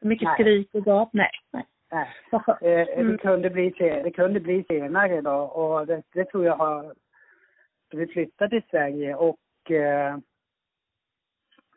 Mycket 0.00 0.26
nej. 0.26 0.34
skrik 0.34 0.68
och 0.72 0.86
gap? 0.86 1.08
Nej. 1.12 1.30
nej. 1.52 1.66
Eh, 1.94 3.06
det, 3.06 3.18
kunde 3.20 3.50
bli, 3.50 3.70
det 3.78 4.10
kunde 4.10 4.40
bli 4.40 4.64
senare 4.68 5.20
då 5.20 5.34
och 5.34 5.86
det, 5.86 6.02
det 6.12 6.24
tror 6.24 6.44
jag 6.44 6.56
har... 6.56 6.94
Vi 7.90 8.06
flyttade 8.06 8.50
till 8.50 8.70
Sverige 8.70 9.14
och 9.14 9.70
eh, 9.70 10.14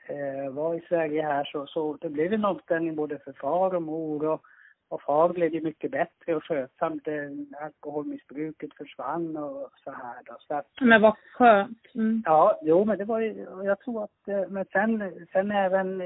eh, 0.08 0.50
var 0.52 0.76
i 0.76 0.86
Sverige 0.88 1.22
här 1.22 1.44
så, 1.44 1.68
så 1.68 1.98
det 2.02 2.10
blev 2.10 2.34
en 2.34 2.46
omställning 2.46 2.96
både 2.96 3.20
för 3.20 3.34
far 3.34 3.76
och 3.76 3.82
mor 3.82 4.26
och, 4.26 4.42
och 4.90 5.02
far 5.02 5.30
blev 5.30 5.54
ju 5.54 5.62
mycket 5.62 5.92
bättre 5.92 6.36
och 6.36 6.44
skötsam. 6.44 7.00
Alkoholmissbruket 7.62 8.74
försvann 8.74 9.38
och 9.38 9.70
så 9.84 9.92
här 9.92 10.24
då. 10.26 10.36
Så 10.40 10.56
att, 10.56 10.68
men 10.82 11.02
vad 11.02 11.16
skönt. 11.34 11.96
Mm. 11.96 12.24
Ja, 12.26 12.60
jo 12.62 12.86
men 12.86 12.98
det 12.98 13.06
var 13.06 13.20
ju, 13.20 13.48
jag 13.64 13.80
tror 13.80 14.04
att, 14.04 14.50
men 14.50 14.66
sen, 14.66 15.28
sen 15.32 15.52
även 15.52 15.98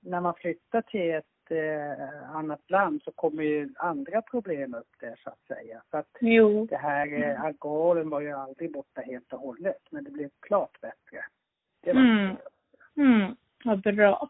när 0.00 0.20
man 0.20 0.34
flyttar 0.34 0.82
till 0.82 1.14
ett 1.14 1.37
eh, 1.50 2.36
annat 2.36 2.70
land 2.70 3.02
så 3.02 3.12
kommer 3.12 3.42
ju 3.42 3.68
andra 3.76 4.22
problem 4.22 4.74
upp 4.74 4.94
där 5.00 5.20
så 5.24 5.30
att 5.30 5.42
säga. 5.46 5.82
Så 5.90 5.96
att 5.96 6.08
jo. 6.20 6.66
det 6.70 6.76
här 6.76 7.22
eh, 7.22 7.44
alkoholen 7.44 8.10
var 8.10 8.20
ju 8.20 8.32
aldrig 8.32 8.72
borta 8.72 9.00
helt 9.00 9.32
och 9.32 9.40
hållet 9.40 9.82
men 9.90 10.04
det 10.04 10.10
blev 10.10 10.30
klart 10.40 10.80
bättre. 10.80 11.24
Det 11.80 11.92
var 11.92 12.00
mm. 12.00 12.36
Mm, 12.96 13.36
vad 13.64 13.82
bra. 13.82 14.28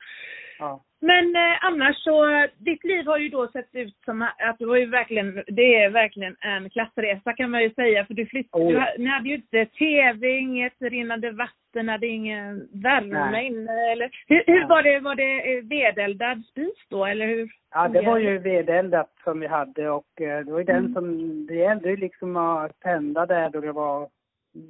Ja. 0.59 0.85
Men 1.01 1.37
eh, 1.37 1.65
annars 1.65 1.97
så, 2.05 2.47
ditt 2.59 2.85
liv 2.85 3.07
har 3.07 3.19
ju 3.19 3.29
då 3.29 3.49
sett 3.49 3.75
ut 3.75 3.95
som 4.05 4.23
att 4.23 4.59
du 4.59 4.67
var 4.67 4.77
ju 4.77 4.87
verkligen, 4.87 5.45
det 5.47 5.75
är 5.75 5.91
verkligen 5.91 6.37
en 6.41 6.71
klassresa 6.71 7.33
kan 7.33 7.51
man 7.51 7.63
ju 7.63 7.71
säga. 7.71 8.05
För 8.05 8.15
du 8.15 8.27
flyttade, 8.27 8.65
Oh. 8.65 8.73
du, 8.73 9.03
ni 9.03 9.07
hade 9.11 9.29
ju 9.29 9.35
inte 9.35 9.67
tv, 9.67 10.29
inget 10.39 10.73
rinnande 10.81 11.31
vatten, 11.31 11.89
hade 11.89 12.07
ingen 12.07 12.69
värme 12.73 13.45
inne 13.47 13.93
eller? 13.93 14.11
Hur, 14.27 14.43
hur 14.47 14.67
var 14.69 14.83
det, 14.83 15.01
var 15.01 15.15
det 15.15 15.57
eh, 15.59 15.65
vedeldad 15.65 16.45
spis 16.51 16.87
då 16.91 17.05
eller 17.05 17.27
hur? 17.27 17.51
Ja, 17.75 17.89
det 17.89 18.03
var 18.03 18.19
ju 18.19 18.39
vedeldat 18.39 19.13
som 19.25 19.41
vi 19.41 19.47
hade 19.47 19.91
och 19.91 20.21
eh, 20.21 20.45
det 20.45 20.53
var 20.53 20.59
ju 20.59 20.65
den 20.65 20.77
Mm. 20.79 20.93
som, 20.95 21.47
det 21.47 21.55
gällde 21.55 21.91
ju 21.91 21.97
liksom 21.97 22.37
att 22.37 22.81
tända 22.81 23.27
där 23.27 23.51
då 23.51 23.61
det 23.61 23.73
var 23.73 24.09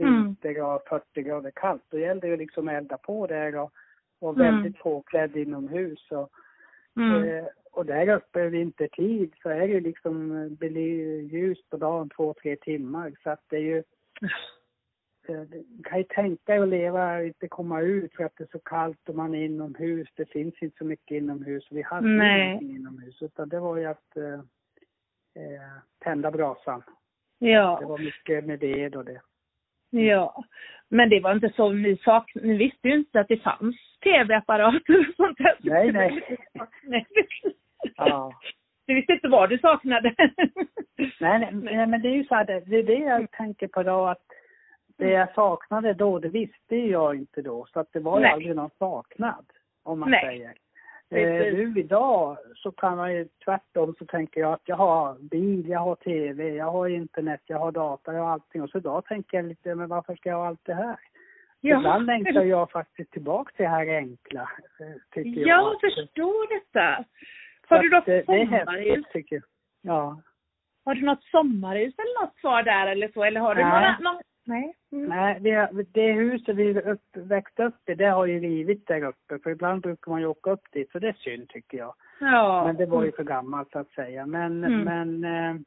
Mm. 0.00 0.24
vinter 0.24 0.62
och 0.62 0.82
40 0.88 1.22
grader 1.22 1.50
kallt. 1.54 1.82
Då 1.90 1.98
gällde 1.98 2.26
det 2.26 2.30
ju 2.30 2.36
liksom 2.36 2.68
att 2.68 2.74
elda 2.74 2.96
på 2.98 3.26
där 3.26 3.56
och, 3.56 3.72
och 4.18 4.34
Mm. 4.40 4.54
väldigt 4.54 4.78
påklädd 4.78 5.36
inomhus 5.36 6.10
och 6.10 6.30
Mm. 6.96 7.22
Eh, 7.24 7.44
och 7.72 7.86
där 7.86 8.08
uppe 8.16 8.48
vintertid 8.48 9.34
så 9.42 9.48
är 9.48 9.68
det 9.68 9.80
liksom 9.80 10.32
eh, 10.32 10.50
bely- 10.50 11.20
ljus 11.32 11.58
på 11.70 11.76
dagen 11.76 12.08
två, 12.16 12.34
tre 12.42 12.56
timmar. 12.56 13.12
Så 13.22 13.30
att 13.30 13.42
det 13.48 13.56
är 13.56 13.60
ju, 13.60 13.78
eh, 15.28 15.40
du 15.40 15.82
kan 15.84 15.98
ju 15.98 16.04
tänka 16.04 16.52
dig 16.52 16.58
att 16.62 16.68
leva, 16.68 17.22
inte 17.24 17.48
komma 17.48 17.80
ut 17.80 18.14
för 18.14 18.24
att 18.24 18.36
det 18.36 18.44
är 18.44 18.48
så 18.52 18.58
kallt 18.58 19.08
och 19.08 19.14
man 19.14 19.34
är 19.34 19.44
inomhus. 19.44 20.08
Det 20.14 20.28
finns 20.30 20.62
inte 20.62 20.78
så 20.78 20.84
mycket 20.84 21.10
inomhus. 21.16 21.66
Vi 21.70 21.82
hade 21.82 22.08
Nej. 22.08 22.46
ingenting 22.48 22.76
inomhus. 22.76 23.22
Utan 23.22 23.48
det 23.48 23.60
var 23.60 23.76
ju 23.76 23.84
att 23.84 24.16
eh, 24.16 24.34
eh, 25.34 25.78
tända 25.98 26.30
brasan. 26.30 26.82
Det 27.40 27.46
Ja, 27.50 27.80
var 27.84 27.98
mycket 27.98 28.44
med 28.44 28.60
ved 28.60 28.96
och 28.96 29.04
det. 29.04 29.20
ja. 29.90 30.44
Men 30.88 31.10
det 31.10 31.20
var 31.20 31.34
inte 31.34 31.52
så, 31.56 31.72
ni, 31.72 31.96
sak, 31.96 32.32
ni 32.34 32.56
visste 32.56 32.88
ju 32.88 32.94
inte 32.94 33.20
att 33.20 33.28
det 33.28 33.36
fanns 33.42 33.76
tv-apparater 34.02 34.98
och 34.98 35.14
sånt 35.16 35.38
där. 35.38 35.56
Nej, 35.60 35.92
nej. 35.92 36.38
nej. 36.82 37.06
Ja. 37.96 38.32
Du 38.86 38.94
visste 38.94 39.12
inte 39.12 39.28
vad 39.28 39.50
du 39.50 39.58
saknade. 39.58 40.14
Nej, 41.20 41.38
nej, 41.38 41.50
nej, 41.52 41.86
men 41.86 42.02
det 42.02 42.08
är 42.08 42.14
ju 42.14 42.24
så 42.24 42.34
här, 42.34 42.44
det, 42.44 42.76
är 42.76 42.82
det 42.82 42.94
jag 42.94 43.30
tänker 43.30 43.68
på 43.68 43.82
då 43.82 44.06
att 44.06 44.22
det 44.98 45.10
jag 45.10 45.34
saknade 45.34 45.94
då, 45.94 46.18
det 46.18 46.28
visste 46.28 46.76
jag 46.76 47.14
inte 47.14 47.42
då. 47.42 47.66
Så 47.72 47.80
att 47.80 47.92
det 47.92 48.00
var 48.00 48.18
ju 48.18 48.22
Nej. 48.22 48.32
aldrig 48.32 48.56
någon 48.56 48.70
saknad, 48.78 49.46
om 49.82 50.00
man 50.00 50.10
Nej. 50.10 50.24
säger. 50.24 50.54
Eh, 51.10 51.54
nu 51.54 51.74
idag 51.76 52.36
så 52.54 52.70
kan 52.70 52.96
man 52.96 53.14
ju 53.14 53.28
tvärtom 53.44 53.94
så 53.98 54.04
tänker 54.04 54.40
jag 54.40 54.52
att 54.52 54.62
jag 54.64 54.76
har 54.76 55.16
bil, 55.20 55.68
jag 55.68 55.80
har 55.80 55.94
tv, 55.94 56.54
jag 56.54 56.70
har 56.70 56.88
internet, 56.88 57.40
jag 57.46 57.58
har 57.58 57.72
data, 57.72 58.12
jag 58.12 58.22
har 58.22 58.30
allting. 58.30 58.62
Och 58.62 58.70
så 58.70 58.78
idag 58.78 59.04
tänker 59.04 59.38
jag 59.38 59.44
lite, 59.44 59.74
men 59.74 59.88
varför 59.88 60.16
ska 60.16 60.28
jag 60.28 60.36
ha 60.36 60.46
allt 60.46 60.64
det 60.64 60.74
här? 60.74 60.96
Ibland 61.60 62.06
längtar 62.06 62.44
jag 62.44 62.70
faktiskt 62.70 63.10
tillbaka 63.12 63.52
till 63.56 63.62
det 63.62 63.68
här 63.70 63.86
enkla, 63.96 64.40
eh, 64.80 64.86
tycker 65.14 65.40
jag. 65.40 65.48
Jag 65.48 65.80
förstår 65.80 66.54
detta. 66.54 67.04
Har 67.68 67.82
du 67.82 67.90
något 67.90 68.06
det, 68.06 68.22
det 68.26 68.32
är 68.32 68.46
sommarhus? 68.46 68.86
häftigt 68.96 69.12
tycker 69.12 69.36
jag. 69.36 69.44
Ja. 69.94 70.20
Har 70.84 70.94
du 70.94 71.00
något 71.04 71.22
sommarhus 71.24 71.94
eller 71.98 72.24
något 72.24 72.36
kvar 72.36 72.62
där 72.62 72.86
eller 72.86 73.08
så? 73.08 73.24
Eller 73.24 73.40
har 73.40 73.54
du 73.54 73.62
Nej. 73.64 73.70
några, 73.72 73.98
någon... 74.12 74.22
Nej. 74.44 74.74
Mm. 74.92 75.08
Nej, 75.08 75.40
har, 75.50 75.68
det 75.92 76.12
huset 76.12 76.56
vi 76.56 76.80
upp, 76.80 77.02
växte 77.16 77.64
upp 77.64 77.88
i, 77.88 77.94
det 77.94 78.06
har 78.06 78.26
ju 78.26 78.40
rivit 78.40 78.86
där 78.86 79.02
uppe. 79.04 79.38
För 79.42 79.50
ibland 79.50 79.82
brukar 79.82 80.10
man 80.10 80.20
ju 80.20 80.26
åka 80.26 80.50
upp 80.50 80.72
dit, 80.72 80.92
så 80.92 80.98
det 80.98 81.08
är 81.08 81.12
synd 81.12 81.48
tycker 81.48 81.78
jag. 81.78 81.94
Ja. 82.20 82.64
Men 82.66 82.76
det 82.76 82.86
var 82.86 83.04
ju 83.04 83.12
för 83.12 83.24
gammalt 83.24 83.70
så 83.72 83.78
att 83.78 83.90
säga. 83.90 84.26
Men, 84.26 84.64
Mm. 84.64 84.80
men 84.80 85.24
eh, 85.24 85.60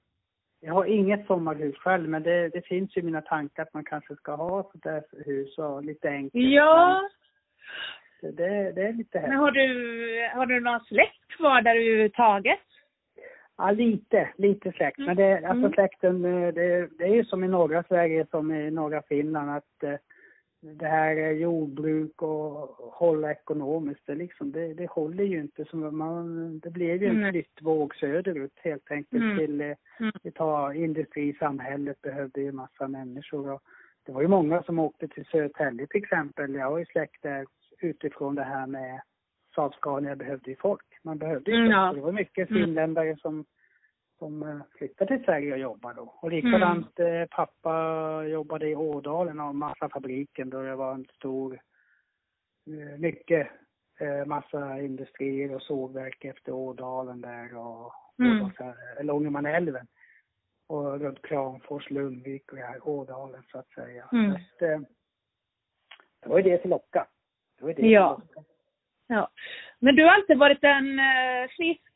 jag 0.61 0.73
har 0.73 0.85
inget 0.85 1.25
sommarhus 1.27 1.77
själv, 1.77 2.09
men 2.09 2.23
det, 2.23 2.49
det 2.49 2.61
finns 2.65 2.97
ju 2.97 3.01
mina 3.01 3.21
tankar 3.21 3.63
att 3.63 3.73
man 3.73 3.83
kanske 3.83 4.15
ska 4.15 4.35
ha 4.35 4.63
sånt 4.71 4.83
där 4.83 5.03
hus 5.25 5.57
och 5.57 5.83
lite 5.83 6.09
enkelt. 6.09 6.43
Ja. 6.53 7.01
Men 8.21 8.35
Det, 8.35 8.71
det 8.71 8.81
är 8.81 8.93
lite 8.93 9.21
Men 9.21 9.21
häftigt. 9.21 9.39
har 9.39 9.51
du, 9.51 10.29
har 10.33 10.45
du 10.45 10.59
någon 10.59 10.79
släkt 10.79 11.27
kvar 11.37 11.61
där 11.61 11.75
överhuvudtaget? 11.75 12.59
Ja, 13.57 13.71
lite, 13.71 14.29
lite 14.37 14.71
släkt. 14.71 14.97
Men 14.97 15.15
det, 15.15 15.35
alltså 15.35 15.51
Mm. 15.51 15.73
släkten, 15.73 16.25
eh, 16.25 16.53
det, 16.53 16.87
det 16.97 17.03
är 17.03 17.15
ju 17.15 17.25
som 17.25 17.43
i 17.43 17.47
norra 17.47 17.83
Sverige 17.83 18.25
som 18.31 18.51
i 18.51 18.71
norra 18.71 19.01
Finland 19.09 19.51
att 19.51 19.83
eh, 19.83 19.95
det 20.61 20.87
här 20.87 21.15
är 21.15 21.31
jordbruk 21.31 22.21
och 22.21 22.59
hålla 22.93 23.31
ekonomiskt, 23.31 24.05
det, 24.05 24.15
liksom, 24.15 24.51
det, 24.51 24.73
det 24.73 24.89
håller 24.89 25.23
ju 25.23 25.39
inte. 25.39 25.65
Som 25.65 25.97
man, 25.97 26.59
det 26.59 26.69
blir 26.69 26.95
ju 27.01 27.07
en 27.07 27.21
Nej. 27.21 27.31
flyttvåg 27.31 27.95
söderut 27.95 28.51
helt 28.63 28.91
enkelt 28.91 29.23
Mm. 29.23 29.37
till, 29.37 29.61
eh, 29.61 29.75
Mm. 29.99 30.11
vi 30.23 30.31
tar 30.31 30.73
industrisamhället 30.73 32.01
behövde 32.01 32.41
ju 32.41 32.51
massa 32.51 32.87
människor 32.87 33.51
och 33.51 33.61
det 34.05 34.11
var 34.11 34.21
ju 34.21 34.27
många 34.27 34.63
som 34.63 34.79
åkte 34.79 35.07
till 35.07 35.25
Södertälje 35.25 35.87
till 35.87 36.03
exempel. 36.03 36.53
Jag 36.53 36.69
har 36.71 36.77
ju 36.77 36.85
släkt 36.85 37.21
där 37.21 37.45
utifrån 37.81 38.35
det 38.35 38.43
här 38.43 38.67
med 38.67 39.01
Saab-Scania 39.55 40.15
behövde 40.15 40.49
ju 40.49 40.55
folk. 40.55 40.85
Man 41.03 41.17
behövde 41.17 41.51
ju 41.51 41.57
Mm, 41.57 41.67
folk. 41.67 41.75
ja. 41.75 41.89
Så 41.89 41.95
Det 41.95 42.01
var 42.01 42.11
mycket 42.11 42.49
Mm. 42.49 42.61
finländare 42.63 43.17
som, 43.21 43.45
som 44.21 44.43
eh, 44.43 44.61
flyttade 44.77 45.17
till 45.17 45.25
Sverige 45.25 45.51
och 45.53 45.59
jobbade 45.59 45.95
då. 45.95 46.13
Och 46.21 46.31
likadant 46.31 46.99
Mm. 46.99 47.21
eh, 47.21 47.27
pappa 47.27 47.73
jobbade 48.25 48.69
i 48.69 48.75
Ådalen 48.75 49.39
och 49.39 49.55
massafabriken 49.55 50.49
då 50.49 50.61
det 50.61 50.75
var 50.75 50.93
en 50.93 51.05
stor, 51.15 51.59
eh, 52.67 52.97
mycket 52.99 53.47
massa 54.25 54.79
industrier 54.81 55.55
och 55.55 55.61
sågverk 55.61 56.25
efter 56.25 56.51
Ådalen 56.51 57.21
där 57.21 57.57
och, 57.57 57.93
Mm. 58.19 59.09
Ångermanälven. 59.09 59.87
Och 60.67 60.99
runt 60.99 61.21
Kramfors, 61.21 61.89
Lundvik 61.89 62.51
och 62.51 62.57
här 62.57 62.87
Ådalen 62.87 63.43
så 63.51 63.57
att 63.57 63.69
säga. 63.69 64.09
Mm. 64.11 64.31
Så 64.31 64.37
att, 64.37 64.59
det 66.21 66.29
var 66.29 66.37
ju 66.37 66.43
det 66.43 66.61
som 66.61 66.69
lockade. 66.69 67.05
Det 67.57 67.63
var 67.65 67.73
det 67.73 67.87
Ja. 67.87 68.15
som 68.15 68.21
lockade. 68.27 68.45
Ja. 69.07 69.29
Men 69.79 69.95
du 69.95 70.03
har 70.03 70.11
alltid 70.11 70.37
varit 70.37 70.63
en 70.63 70.99
frisk 71.57 71.90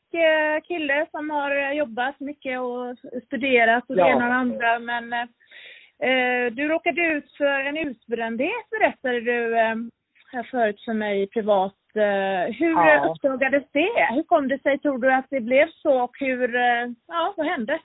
kille 0.64 1.06
som 1.10 1.30
har 1.30 1.50
eh, 1.56 1.72
jobbat 1.72 2.20
mycket 2.20 2.60
och 2.60 2.96
studerat 3.26 3.84
och 3.90 3.96
det 3.96 4.00
Ja. 4.02 4.08
ena 4.08 4.24
och 4.24 4.30
det 4.30 4.36
andra. 4.36 4.78
Men 4.78 5.12
eh, 5.12 5.22
eh, 6.10 6.52
du 6.52 6.68
råkade 6.68 7.00
ut 7.00 7.32
för 7.36 7.60
en 7.60 7.76
utbrändhet 7.76 8.70
berättade 8.70 9.20
du 9.20 9.58
eh, 9.58 9.74
här 10.32 10.42
förut 10.50 10.80
för 10.84 10.92
mig 10.92 11.26
privat. 11.26 11.74
Eh, 11.94 12.54
hur 12.54 12.70
Ja. 12.70 13.10
uppdagades 13.10 13.64
det? 13.72 14.06
Hur 14.14 14.22
kom 14.22 14.48
det 14.48 14.62
sig 14.62 14.78
tror 14.78 14.98
du 14.98 15.12
att 15.12 15.26
det 15.30 15.40
blev 15.40 15.68
så 15.70 16.02
och 16.02 16.16
hur, 16.20 16.54
eh, 16.54 16.86
ja 17.06 17.34
vad 17.36 17.46
hände? 17.46 17.78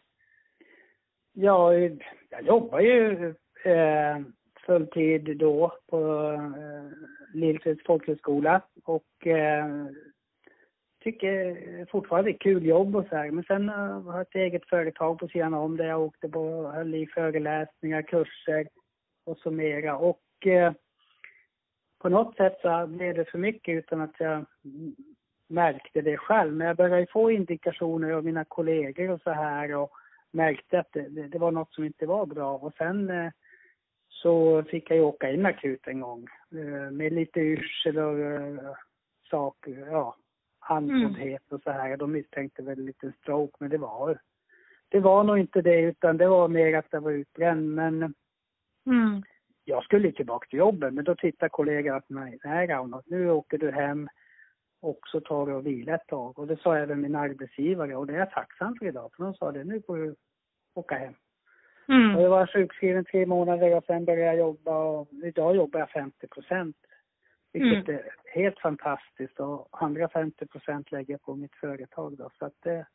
Ja, 1.34 1.74
jag 1.74 2.02
jobbar 2.42 2.80
ju 2.80 3.28
eh, 3.66 4.20
fulltid 4.66 5.38
då 5.38 5.74
på 5.90 6.32
eh, 6.34 6.92
Lillseds 7.34 7.84
folkhögskola 7.86 8.62
och 8.86 9.28
eh, 9.28 9.66
tycker 11.02 11.86
fortfarande 11.92 12.30
det 12.30 12.36
är 12.36 12.38
kul 12.38 12.66
jobb 12.66 12.96
och 12.96 13.06
så 13.10 13.16
här. 13.16 13.32
Men 13.32 13.44
sen 13.44 13.70
eh, 13.70 14.02
har 14.02 14.14
jag 14.14 14.22
ett 14.22 14.36
eget 14.36 14.70
företag 14.70 15.20
på 15.20 15.28
sidan 15.28 15.54
om 15.54 15.78
där 15.78 15.86
jag 15.86 16.02
åkte 16.02 16.30
på, 16.30 16.72
höll 16.76 16.96
i 16.96 17.08
föreläsningar, 17.08 18.02
kurser 18.02 18.68
och 19.26 19.38
så 19.38 19.52
mera. 19.52 19.98
Och 19.98 20.48
eh, 20.48 20.74
på 22.00 22.10
något 22.10 22.36
sätt 22.36 22.58
så 22.62 22.88
blev 22.88 23.16
det 23.16 23.26
för 23.26 23.38
mycket 23.38 23.76
utan 23.76 24.02
att 24.02 24.16
jag 24.20 24.46
märkte 25.48 26.02
det 26.02 26.18
själv. 26.18 26.54
Men 26.54 26.68
jag 26.68 26.78
började 26.78 27.08
få 27.12 27.32
indikationer 27.32 28.12
av 28.12 28.26
mina 28.26 28.46
kollegor 28.46 29.10
och 29.10 29.22
så 29.22 29.32
här 29.32 29.76
och 29.76 29.92
märkte 30.32 30.80
att 30.80 30.92
det, 30.92 31.10
det, 31.10 31.28
det 31.28 31.38
var 31.38 31.52
något 31.52 31.74
som 31.74 31.84
inte 31.84 32.06
var 32.06 32.26
bra. 32.26 32.58
Och 32.58 32.74
sen 32.78 33.10
eh, 33.10 33.32
så 34.10 34.64
fick 34.64 34.90
jag 34.90 34.98
ju 34.98 35.04
åka 35.04 35.32
in 35.32 35.46
akut 35.46 35.88
en 35.88 36.00
gång 36.00 36.28
eh, 36.52 36.92
med 36.92 37.14
lite 37.14 37.40
yrsel 37.40 37.98
och 37.98 38.20
eh, 38.20 38.74
saker, 39.30 39.88
ja, 39.92 40.16
andfåddhet 40.62 41.52
och 41.52 41.62
så 41.64 41.72
här. 41.72 41.98
De 41.98 42.12
misstänkte 42.12 42.64
väl 42.64 42.80
lite 42.80 43.12
stroke, 43.22 43.58
men 43.60 43.70
det 43.70 43.78
var 43.78 44.20
det 44.90 45.00
var 45.00 45.24
nog 45.24 45.40
inte 45.40 45.62
det, 45.62 45.82
utan 45.82 46.18
det 46.18 46.28
var 46.28 46.48
mer 46.48 46.78
att 46.78 46.88
jag 46.92 47.02
var 47.02 47.12
utbränd. 47.12 47.76
Men 47.76 48.14
Mm. 48.86 49.22
jag 49.66 49.84
skulle 49.84 50.12
tillbaka 50.12 50.48
till 50.50 50.60
jobbet, 50.60 50.94
men 50.94 51.04
då 51.04 51.16
tittade 51.16 51.50
kollegan 51.50 52.02
på 52.02 52.14
mig. 52.14 52.40
Nej, 52.44 52.68
Rauno, 52.68 53.02
nu 53.06 53.32
åker 53.32 53.58
du 53.58 53.72
hem 53.72 54.10
också 54.82 55.22
ta 55.22 55.46
det 55.46 55.54
och 55.54 55.66
vila 55.66 55.96
ett 55.96 56.08
tag. 56.08 56.40
Och 56.40 56.48
det 56.48 56.58
sa 56.62 56.78
även 56.78 57.02
min 57.02 57.16
arbetsgivare 57.16 57.96
och 57.96 58.08
det 58.08 58.14
är 58.14 58.20
jag 58.20 58.32
tacksam 58.32 58.76
för 58.76 58.86
idag. 58.86 59.12
För 59.16 59.24
de 59.24 59.34
sa 59.34 59.52
det, 59.52 59.64
nu 59.64 59.82
får 59.82 59.98
du 59.98 60.16
åka 60.74 60.96
hem. 60.98 61.14
Mm. 61.88 62.16
Och 62.16 62.22
jag 62.22 62.30
var 62.30 62.48
sjukskriven 62.48 63.06
tre 63.06 63.26
månader 63.26 63.76
och 63.78 63.84
sen 63.84 64.06
började 64.06 64.26
jag 64.26 64.38
jobba 64.38 64.84
och 64.84 65.08
idag 65.24 65.56
jobbar 65.56 65.80
jag 65.80 65.90
50 65.90 66.28
procent. 66.28 66.76
Vilket 67.54 67.90
mm. 67.90 68.00
är 68.00 68.12
helt 68.34 68.60
fantastiskt 68.60 69.40
och 69.40 69.68
andra 69.72 70.10
50 70.10 70.46
procent 70.46 70.92
lägger 70.92 71.14
jag 71.14 71.22
på 71.22 71.36
mitt 71.36 71.56
företag 71.56 72.18
då. 72.18 72.30
Så 72.40 72.46
att 72.46 72.62
det, 72.64 72.86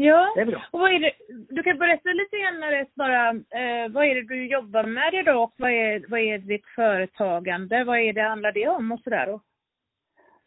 Ja, 0.00 0.32
det 0.34 0.40
är 0.40 0.46
bra. 0.46 0.62
och 0.70 0.80
vad 0.80 0.92
är 0.92 0.98
det, 0.98 1.12
du 1.48 1.62
kan 1.62 1.78
berätta 1.78 2.08
lite 2.08 2.36
grann 2.36 2.86
bara, 2.94 3.30
eh, 3.30 3.88
vad 3.88 4.04
är 4.04 4.14
det 4.14 4.22
du 4.22 4.46
jobbar 4.46 4.84
med 4.84 5.14
idag 5.14 5.42
och 5.42 5.52
vad 5.56 5.70
är, 5.70 6.04
vad 6.08 6.20
är 6.20 6.38
ditt 6.38 6.66
företagande? 6.66 7.84
Vad 7.84 7.98
är 7.98 8.12
det 8.12 8.22
handlar 8.22 8.52
det 8.52 8.68
om 8.68 8.92
och 8.92 9.00
sådär 9.00 9.26
då? 9.26 9.40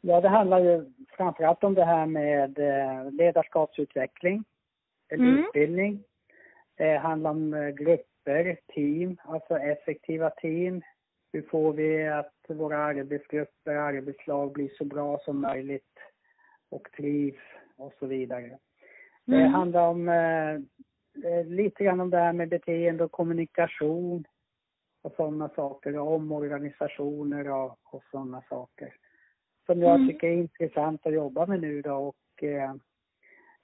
Ja, 0.01 0.21
det 0.21 0.29
handlar 0.29 0.59
ju 0.59 0.85
framförallt 1.17 1.63
om 1.63 1.73
det 1.73 1.85
här 1.85 2.05
med 2.05 2.59
eh, 2.59 3.11
ledarskapsutveckling, 3.11 4.43
eller 5.09 5.23
mm. 5.23 5.39
utbildning. 5.39 6.03
Det 6.77 6.97
handlar 6.97 7.31
om 7.31 7.53
eh, 7.53 7.69
grupper, 7.69 8.57
team, 8.73 9.17
alltså 9.23 9.57
effektiva 9.57 10.29
team. 10.29 10.81
Hur 11.33 11.41
får 11.41 11.73
vi 11.73 12.07
att 12.07 12.33
våra 12.47 12.77
arbetsgrupper, 12.77 13.75
arbetslag 13.75 14.51
blir 14.51 14.69
så 14.77 14.85
bra 14.85 15.19
som 15.25 15.41
möjligt 15.41 15.99
och 16.69 16.91
trivs 16.91 17.41
och 17.77 17.93
så 17.99 18.05
vidare. 18.05 18.45
Mm. 19.27 19.39
Det 19.39 19.47
handlar 19.47 19.87
om 19.87 20.09
eh, 20.09 21.45
lite 21.45 21.83
grann 21.83 21.99
om 21.99 22.09
det 22.09 22.17
här 22.17 22.33
med 22.33 22.49
beteende 22.49 23.03
och 23.03 23.11
kommunikation 23.11 24.23
och 25.01 25.13
sådana 25.15 25.49
saker, 25.49 25.97
omorganisationer 25.97 27.49
och, 27.49 27.77
och 27.83 28.03
sådana 28.11 28.43
saker. 28.49 28.95
Som 29.65 29.81
jag 29.81 29.95
mm. 29.95 30.07
tycker 30.07 30.27
är 30.27 30.33
intressant 30.33 31.05
att 31.05 31.13
jobba 31.13 31.45
med 31.45 31.61
nu 31.61 31.81
då 31.81 31.93
och 31.93 32.43
eh, 32.43 32.73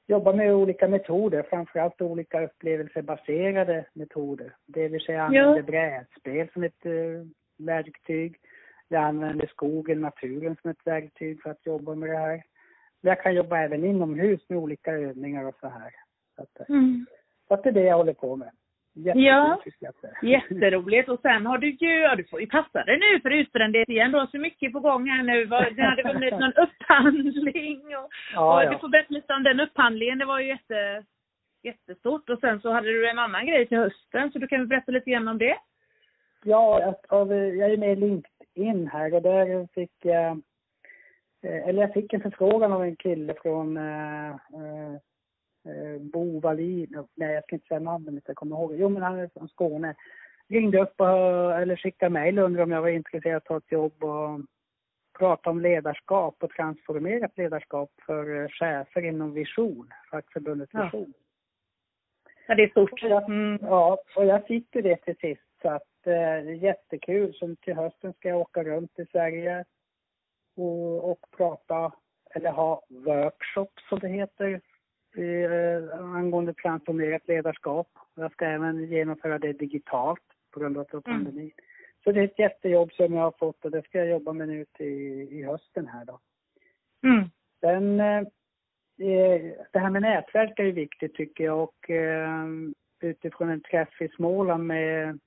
jobba 0.07 0.33
med 0.33 0.55
olika 0.55 0.87
metoder, 0.87 1.43
framförallt 1.49 2.01
olika 2.01 2.43
upplevelsebaserade 2.43 3.85
metoder. 3.93 4.55
Det 4.65 4.87
vill 4.87 5.01
säga 5.01 5.23
använder 5.23 5.57
ja. 5.57 5.63
brädspel 5.63 6.49
som 6.53 6.63
ett 6.63 6.85
uh, 6.85 7.25
verktyg. 7.57 8.35
Jag 8.87 9.03
använder 9.03 9.47
skogen, 9.47 10.01
naturen 10.01 10.55
som 10.61 10.71
ett 10.71 10.87
verktyg 10.87 11.41
för 11.41 11.49
att 11.49 11.65
jobba 11.65 11.95
med 11.95 12.09
det 12.09 12.17
här. 12.17 12.43
Jag 13.01 13.23
kan 13.23 13.35
jobba 13.35 13.57
även 13.57 13.85
inomhus 13.85 14.49
med 14.49 14.57
olika 14.57 14.91
övningar 14.91 15.43
och 15.43 15.55
så 15.59 15.67
här. 15.67 15.91
Så, 16.35 16.41
att, 16.41 16.69
mm. 16.69 17.05
så 17.47 17.53
att 17.53 17.63
det 17.63 17.69
är 17.69 17.73
det 17.73 17.83
jag 17.83 17.97
håller 17.97 18.13
på 18.13 18.35
med. 18.35 18.51
Ja, 19.03 19.61
jätteroligt. 20.21 21.09
Och 21.09 21.19
sen 21.21 21.45
har 21.45 21.57
du 21.57 21.69
ju, 21.69 21.99
ja 21.99 22.15
du 22.15 22.23
får 22.23 22.41
ju 22.41 22.47
passa 22.47 22.83
dig 22.83 22.99
nu 22.99 23.19
för 23.19 23.29
utbrändhet 23.29 23.89
igen. 23.89 24.11
Du 24.11 24.17
har 24.17 24.27
så 24.27 24.37
mycket 24.37 24.73
på 24.73 24.79
gång 24.79 25.09
här 25.09 25.23
nu. 25.23 25.45
Du 25.45 25.81
hade 25.83 26.03
vunnit 26.03 26.39
någon 26.39 26.53
upphandling 26.65 27.81
och, 27.97 28.09
ja, 28.33 28.55
och 28.55 28.63
ja. 28.63 28.69
du 28.69 28.77
får 28.77 28.89
berätta 28.89 29.13
lite 29.13 29.33
om 29.33 29.43
den 29.43 29.59
upphandlingen. 29.59 30.17
Det 30.17 30.25
var 30.25 30.39
ju 30.39 30.47
jätte, 30.47 31.03
jättestort. 31.63 32.29
Och 32.29 32.39
sen 32.39 32.61
så 32.61 32.71
hade 32.71 32.87
du 32.87 33.09
en 33.09 33.19
annan 33.19 33.45
grej 33.45 33.67
till 33.67 33.77
hösten, 33.77 34.31
så 34.31 34.39
du 34.39 34.47
kan 34.47 34.59
väl 34.59 34.67
berätta 34.67 34.91
lite 34.91 35.11
grann 35.11 35.27
om 35.27 35.37
det? 35.37 35.57
Ja, 36.43 36.95
jag, 37.09 37.27
jag 37.55 37.71
är 37.71 37.77
med 37.77 37.91
i 37.91 37.95
LinkedIn 37.95 38.87
här 38.87 39.13
och 39.13 39.21
där 39.21 39.67
fick 39.73 39.91
jag, 40.01 40.41
eh, 41.41 41.67
eller 41.67 41.81
jag 41.81 41.93
fick 41.93 42.13
en 42.13 42.21
förfrågan 42.21 42.71
av 42.71 42.83
en 42.83 42.95
kille 42.95 43.33
från 43.41 43.77
äh, 43.77 44.29
äh, 44.29 44.93
eh, 45.65 46.01
Bo 46.01 46.39
Wallin, 46.39 47.07
nej 47.15 47.33
jag 47.33 47.43
ska 47.43 47.55
inte 47.55 47.67
säga 47.67 47.79
namnet, 47.79 48.23
jag 48.27 48.35
kommer 48.35 48.55
ihåg. 48.55 48.75
Jo 48.75 48.89
men 48.89 49.03
han 49.03 49.19
är 49.19 49.29
från 49.33 49.49
Skåne. 49.49 49.95
Ringde 50.49 50.81
upp 50.81 51.01
och, 51.01 51.61
eller 51.61 51.75
skickade 51.75 52.09
mejl 52.09 52.39
och 52.39 52.45
undrade 52.45 52.63
om 52.63 52.71
jag 52.71 52.81
var 52.81 52.89
intresserad 52.89 53.33
av 53.33 53.37
att 53.37 53.45
ta 53.45 53.57
ett 53.57 53.71
jobb 53.71 54.03
och 54.03 54.39
prata 55.19 55.49
om 55.49 55.61
ledarskap 55.61 56.35
och 56.43 56.49
transformerat 56.49 57.37
ledarskap 57.37 57.91
för 58.05 58.41
eh, 58.41 58.47
chefer 58.49 59.05
inom 59.05 59.33
Vision, 59.33 59.93
fackförbundet 60.11 60.69
Vision. 60.73 61.13
Ja. 61.17 61.23
Ja, 62.47 62.55
det 62.55 62.63
är 62.63 62.69
stort. 62.69 63.03
Mm. 63.03 63.59
Ja, 63.61 63.97
och 64.15 64.25
jag 64.25 64.47
fick 64.47 64.75
ju 64.75 64.81
det 64.81 64.95
till 64.95 65.17
sist 65.17 65.41
så 65.61 65.69
att 65.69 65.83
eh, 66.07 66.63
jättekul. 66.63 67.33
Så 67.33 67.55
till 67.61 67.75
hösten 67.75 68.13
ska 68.13 68.29
jag 68.29 68.39
åka 68.39 68.63
runt 68.63 68.99
i 68.99 69.05
Sverige 69.05 69.65
och, 70.55 71.11
och 71.11 71.19
prata, 71.37 71.91
eller 72.35 72.51
ha 72.51 72.81
workshops 72.89 73.89
som 73.89 73.99
det 73.99 74.07
heter, 74.07 74.61
eh, 75.17 75.99
angående 75.99 76.53
transformerat 76.53 77.27
ledarskap. 77.27 77.87
Jag 78.15 78.31
ska 78.31 78.45
även 78.45 78.87
genomföra 78.87 79.39
det 79.39 79.53
digitalt 79.53 80.23
på 80.51 80.59
grund 80.59 80.77
av 80.77 81.01
pandemin. 81.01 81.39
Mm. 81.39 81.51
Så 82.03 82.11
det 82.11 82.19
är 82.19 82.25
ett 82.25 82.39
jättejobb 82.39 82.93
som 82.93 83.13
jag 83.13 83.21
har 83.21 83.33
fått 83.39 83.65
och 83.65 83.71
det 83.71 83.81
ska 83.81 83.97
jag 83.97 84.07
jobba 84.07 84.33
med 84.33 84.47
nu 84.47 84.65
till 84.65 84.87
i 85.31 85.43
hösten 85.43 85.87
här 85.87 86.05
då. 86.05 86.19
Mm. 87.03 87.29
Sen 87.59 87.99
eh, 87.99 88.17
eh, 89.07 89.41
det 89.71 89.79
här 89.79 89.89
med 89.89 90.01
nätverk 90.01 90.59
är 90.59 90.63
ju 90.63 90.71
viktigt 90.71 91.15
tycker 91.15 91.43
jag 91.43 91.63
och 91.63 91.89
eh, 91.89 92.45
utifrån 93.01 93.49
en 93.49 93.61
träff 93.61 94.01
i 94.01 94.07
Småland 94.07 94.67
med 94.67 95.19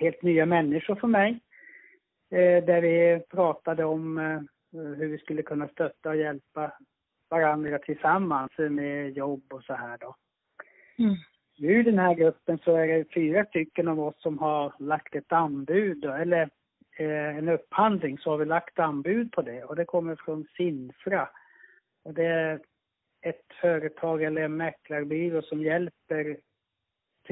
helt 0.00 0.22
nya 0.22 0.46
människor 0.46 0.94
för 0.94 1.08
mig. 1.08 1.40
Eh, 2.30 2.64
där 2.64 2.80
vi 2.80 3.22
pratade 3.30 3.84
om 3.84 4.18
eh, 4.18 4.40
hur 4.72 5.08
vi 5.08 5.18
skulle 5.18 5.42
kunna 5.42 5.68
stötta 5.68 6.08
och 6.08 6.16
hjälpa 6.16 6.72
varandra 7.28 7.78
tillsammans 7.78 8.52
med 8.58 9.10
jobb 9.10 9.42
och 9.52 9.64
så 9.64 9.74
här 9.74 9.98
då. 9.98 10.16
Mm. 10.98 11.16
Nu 11.58 11.80
i 11.80 11.82
den 11.82 11.98
här 11.98 12.14
gruppen 12.14 12.58
så 12.58 12.76
är 12.76 12.86
det 12.86 13.12
fyra 13.14 13.44
stycken 13.44 13.88
av 13.88 14.00
oss 14.00 14.22
som 14.22 14.38
har 14.38 14.72
lagt 14.78 15.14
ett 15.14 15.32
anbud 15.32 16.04
eller 16.04 16.48
eh, 16.96 17.36
en 17.36 17.48
upphandling 17.48 18.18
så 18.18 18.30
har 18.30 18.38
vi 18.38 18.44
lagt 18.44 18.78
anbud 18.78 19.32
på 19.32 19.42
det 19.42 19.64
och 19.64 19.76
det 19.76 19.84
kommer 19.84 20.16
från 20.16 20.46
Sinfra. 20.56 21.28
Och 22.04 22.14
det 22.14 22.24
är 22.24 22.60
ett 23.22 23.46
företag 23.60 24.22
eller 24.22 24.42
en 24.42 24.56
mäklarbyrå 24.56 25.42
som 25.42 25.62
hjälper 25.62 26.36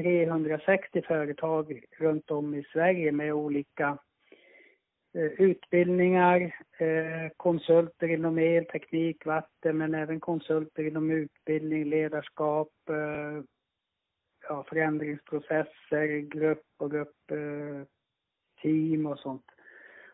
360 0.03 1.01
företag 1.01 1.83
runt 1.97 2.31
om 2.31 2.55
i 2.55 2.63
Sverige 2.63 3.11
med 3.11 3.33
olika 3.33 3.97
Eh, 5.13 5.41
utbildningar, 5.41 6.41
eh, 6.77 7.31
konsulter 7.37 8.07
inom 8.07 8.39
el, 8.39 8.65
teknik, 8.65 9.25
vatten, 9.25 9.77
men 9.77 9.95
även 9.95 10.19
konsulter 10.19 10.83
inom 10.83 11.11
utbildning, 11.11 11.85
ledarskap, 11.85 12.71
eh, 12.89 13.43
ja, 14.47 14.63
förändringsprocesser, 14.63 16.19
grupp 16.19 16.65
och 16.77 16.91
grupp, 16.91 17.15
team 18.61 19.05
och 19.05 19.19
sånt. 19.19 19.45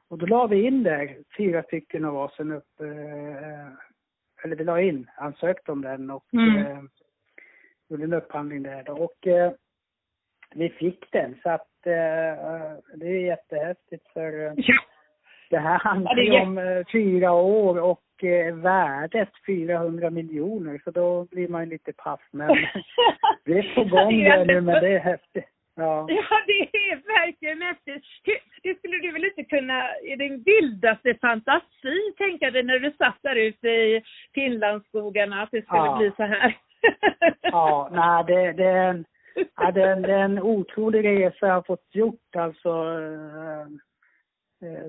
Och 0.08 0.18
då 0.18 0.26
la 0.26 0.48
vi 0.48 0.68
in 0.68 0.84
där, 0.84 1.18
fyra 1.38 1.64
stycken 1.64 2.06
av 2.06 2.18
oss, 2.18 2.40
en 2.40 2.52
upp, 2.52 2.80
eller 4.44 4.56
vi 4.56 4.64
la 4.64 4.82
in, 4.82 5.10
ansökte 5.18 5.72
om 5.72 5.82
den 5.82 6.12
och 6.12 6.34
mm. 6.34 6.90
gjorde 7.90 8.04
en 8.04 8.14
upphandling 8.14 8.64
där 8.64 8.84
då. 8.84 8.94
Och 8.94 9.28
vi 10.56 10.70
fick 10.70 11.12
den 11.12 11.36
så 11.44 11.50
att 11.50 11.68
det 11.84 13.08
är 13.08 13.26
jättehäftigt 13.26 14.08
för 14.14 14.54
ja. 14.58 14.76
det 15.50 15.58
här 15.58 15.80
handlar 15.80 16.18
ju 16.18 16.40
om 16.40 16.58
eh, 16.58 16.86
fyra 16.92 17.32
år 17.32 17.80
och 17.80 18.24
eh, 18.24 18.56
värdet 18.56 19.30
400 19.46 20.10
miljoner 20.10 20.82
så 20.84 20.92
då 20.92 21.26
blir 21.32 21.48
man 21.48 21.64
ju 21.64 21.70
lite 21.70 21.94
paff 21.94 22.22
men 22.32 22.48
det 23.46 23.58
är 23.60 23.76
på 23.76 23.84
gång 23.84 24.24
där 24.24 24.46
nu 24.46 24.62
men 24.62 24.82
det 24.82 24.90
är 24.90 25.00
häftigt. 25.00 25.50
Ja. 25.78 26.06
ja, 26.10 26.44
det 26.48 26.78
är 26.92 26.96
verkligen 26.96 27.62
häftigt. 27.62 28.04
Det 28.64 28.78
skulle 28.78 28.98
du 28.98 29.12
väl 29.12 29.26
inte 29.26 29.44
kunna, 29.44 29.98
i 30.00 30.16
din 30.16 30.44
vildaste 30.44 31.16
fantasi, 31.22 32.14
tänka 32.18 32.52
dig 32.52 32.64
när 32.64 32.80
du 32.80 32.92
satt 32.92 33.18
där 33.22 33.36
ute 33.36 33.68
i 33.68 34.04
Finlandsskogarna, 34.34 35.44
att 35.44 35.52
det 35.52 35.62
skulle 35.66 35.86
ja. 35.86 35.98
bli 35.98 36.12
så 36.18 36.24
här? 36.24 36.58
ja, 37.42 37.90
nej 37.92 38.24
det, 38.28 38.54
det 38.54 38.70
är 38.70 39.04
ja, 39.58 39.72
det, 39.72 39.82
är, 39.82 40.10
en 40.10 40.40
otrolig 40.40 41.06
resa 41.06 41.48
jag 41.48 41.54
har 41.54 41.62
fått 41.62 41.88
gjort 41.92 42.36
alltså. 42.36 42.70
Eh, 42.70 43.62
eh, 44.70 44.88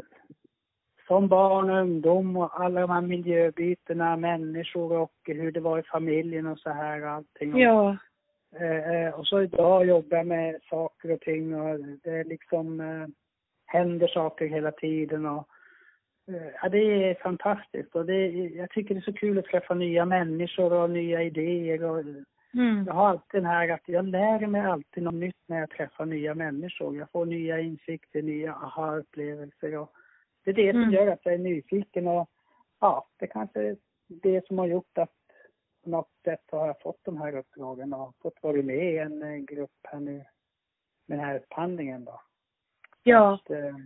som 1.07 1.29
barn 1.29 1.71
och 1.71 1.81
ungdom 1.81 2.37
och 2.37 2.61
alla 2.61 2.81
de 2.81 2.91
här 2.91 3.01
miljöbytena, 3.01 4.17
människor 4.17 4.93
och 4.93 5.13
hur 5.25 5.53
det 5.53 5.61
var 5.61 5.79
i 5.79 5.83
familjen 5.83 6.47
och 6.47 6.59
så 6.59 6.71
här 6.71 7.03
allting. 7.03 7.59
Ja. 7.59 7.97
Eh, 8.61 8.91
eh, 8.91 9.15
och 9.15 9.27
så 9.27 9.43
idag 9.43 9.87
jobbar 9.87 10.17
jag 10.17 10.27
med 10.27 10.61
saker 10.71 11.11
och 11.11 11.21
ting 11.21 11.61
och 11.61 11.79
det 12.03 12.25
liksom 12.25 12.81
eh, 12.81 13.07
händer 13.67 14.07
saker 14.07 14.47
hela 14.47 14.73
tiden 14.73 15.27
och 15.27 15.49
eh, 16.29 16.49
ja, 16.63 16.69
det 16.69 16.79
är 16.79 17.15
fantastiskt 17.15 17.95
och 17.97 18.07
det, 18.07 18.29
jag 18.31 18.71
tycker 18.71 18.95
det 18.95 18.99
är 18.99 19.13
så 19.13 19.13
kul 19.13 19.39
att 19.39 19.45
träffa 19.45 19.75
nya 19.75 20.05
människor 20.05 20.73
och 20.73 20.91
nya 20.91 21.23
idéer 21.23 21.85
och 21.85 22.05
Mm. 22.57 22.85
Jag 22.87 22.95
har 22.95 23.09
alltid 23.09 23.43
den 23.43 23.51
här 23.51 23.69
att 23.69 23.89
jag 23.89 24.05
lär 24.05 24.47
mig 24.47 24.61
alltid 24.61 25.03
något 25.03 25.15
nytt 25.15 25.43
när 25.47 25.61
jag 25.61 25.71
träffar 25.71 26.07
nya 26.07 26.35
människor. 26.35 26.97
Jag 26.97 27.11
får 27.11 27.27
nya 27.27 27.61
insikter, 27.61 28.23
nya 28.23 28.55
aha-upplevelser 28.55 29.79
och 29.79 29.93
det 30.45 30.51
är 30.51 30.55
det 30.55 30.73
som 30.73 30.83
mm. 30.83 30.95
gör 30.95 31.07
att 31.07 31.25
jag 31.25 31.35
är 31.35 31.39
nyfiken 31.39 32.09
och 32.09 32.31
ja, 32.81 33.09
det 33.19 33.27
kanske 33.27 33.61
är 33.61 33.77
det 34.09 34.47
som 34.47 34.59
har 34.59 34.67
gjort 34.67 34.99
att 34.99 35.13
på 35.85 35.91
något 35.91 36.11
sätt 36.25 36.43
har 36.51 36.67
jag 36.67 36.81
fått 36.81 37.05
de 37.05 37.17
här 37.17 37.37
uppdragen 37.37 37.93
och 37.93 38.15
fått 38.23 38.43
vara 38.43 38.63
med 38.63 38.95
i 38.95 38.99
en 38.99 39.47
grupp 39.47 39.81
här 39.83 40.01
nu 40.01 40.25
med 41.07 41.19
den 41.19 41.27
här 41.27 41.37
upphandlingen 41.37 42.05
då. 42.05 42.21
Ja. 43.03 43.35
Att, 43.35 43.51
eh, 43.51 43.77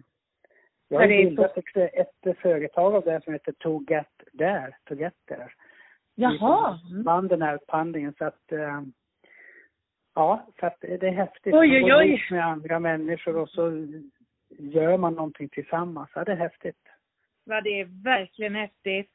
Jag 0.89 1.01
har 1.01 1.09
bildat 1.09 1.57
ett, 1.57 1.77
ett 2.23 2.39
företag 2.39 2.95
av 2.95 3.05
det 3.05 3.25
som 3.25 3.33
heter 3.33 3.53
To 3.53 3.85
Get 3.89 4.09
There, 4.39 4.77
To 4.85 4.95
Get 4.95 5.15
There. 5.29 5.53
Jaha. 6.15 6.79
Vann 7.05 7.29
den 7.29 7.43
här 7.43 7.55
upphandlingen 7.55 8.15
så 8.19 8.25
att 8.25 8.53
eh, 8.53 8.83
Ja, 10.15 10.47
så 10.61 10.67
att 10.67 10.77
det 10.81 11.03
är 11.03 11.13
häftigt. 11.13 11.55
Oj, 11.55 11.85
oj, 11.85 11.95
oj. 11.95 12.27
med 12.31 12.47
andra 12.47 12.79
människor 12.79 13.37
och 13.37 13.49
så 13.49 13.87
gör 14.49 14.97
man 14.97 15.15
någonting 15.15 15.49
tillsammans. 15.49 16.11
Ja, 16.15 16.25
det 16.25 16.33
är 16.33 16.37
häftigt. 16.37 16.89
Ja, 17.45 17.61
det 17.61 17.81
är 17.81 18.05
verkligen 18.05 18.55
häftigt. 18.55 19.11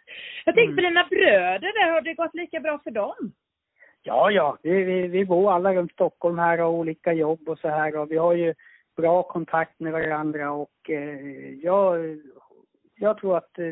Jag 0.46 0.56
tänkte 0.56 0.72
mm. 0.72 0.76
på 0.76 0.82
dina 0.82 1.04
bröder 1.04 1.74
där, 1.74 1.92
har 1.92 2.02
det 2.02 2.14
gått 2.14 2.36
lika 2.36 2.60
bra 2.60 2.80
för 2.84 2.92
dem? 2.92 3.32
Ja, 4.04 4.32
ja, 4.32 4.58
vi, 4.62 4.84
vi, 4.84 5.08
vi 5.08 5.26
bor 5.26 5.52
alla 5.52 5.74
runt 5.74 5.92
Stockholm 5.92 6.40
här 6.40 6.60
och 6.60 6.66
har 6.66 6.74
olika 6.74 7.14
jobb 7.14 7.50
och 7.50 7.60
så 7.60 7.68
här 7.68 7.98
och 7.98 8.12
vi 8.12 8.18
har 8.18 8.34
ju 8.34 8.54
bra 8.98 9.24
kontakt 9.24 9.80
med 9.80 9.94
varandra 9.94 10.52
och 10.52 10.90
eh, 10.90 11.50
jag, 11.64 12.18
jag 12.96 13.18
tror 13.18 13.38
att 13.38 13.60
eh, 13.60 13.72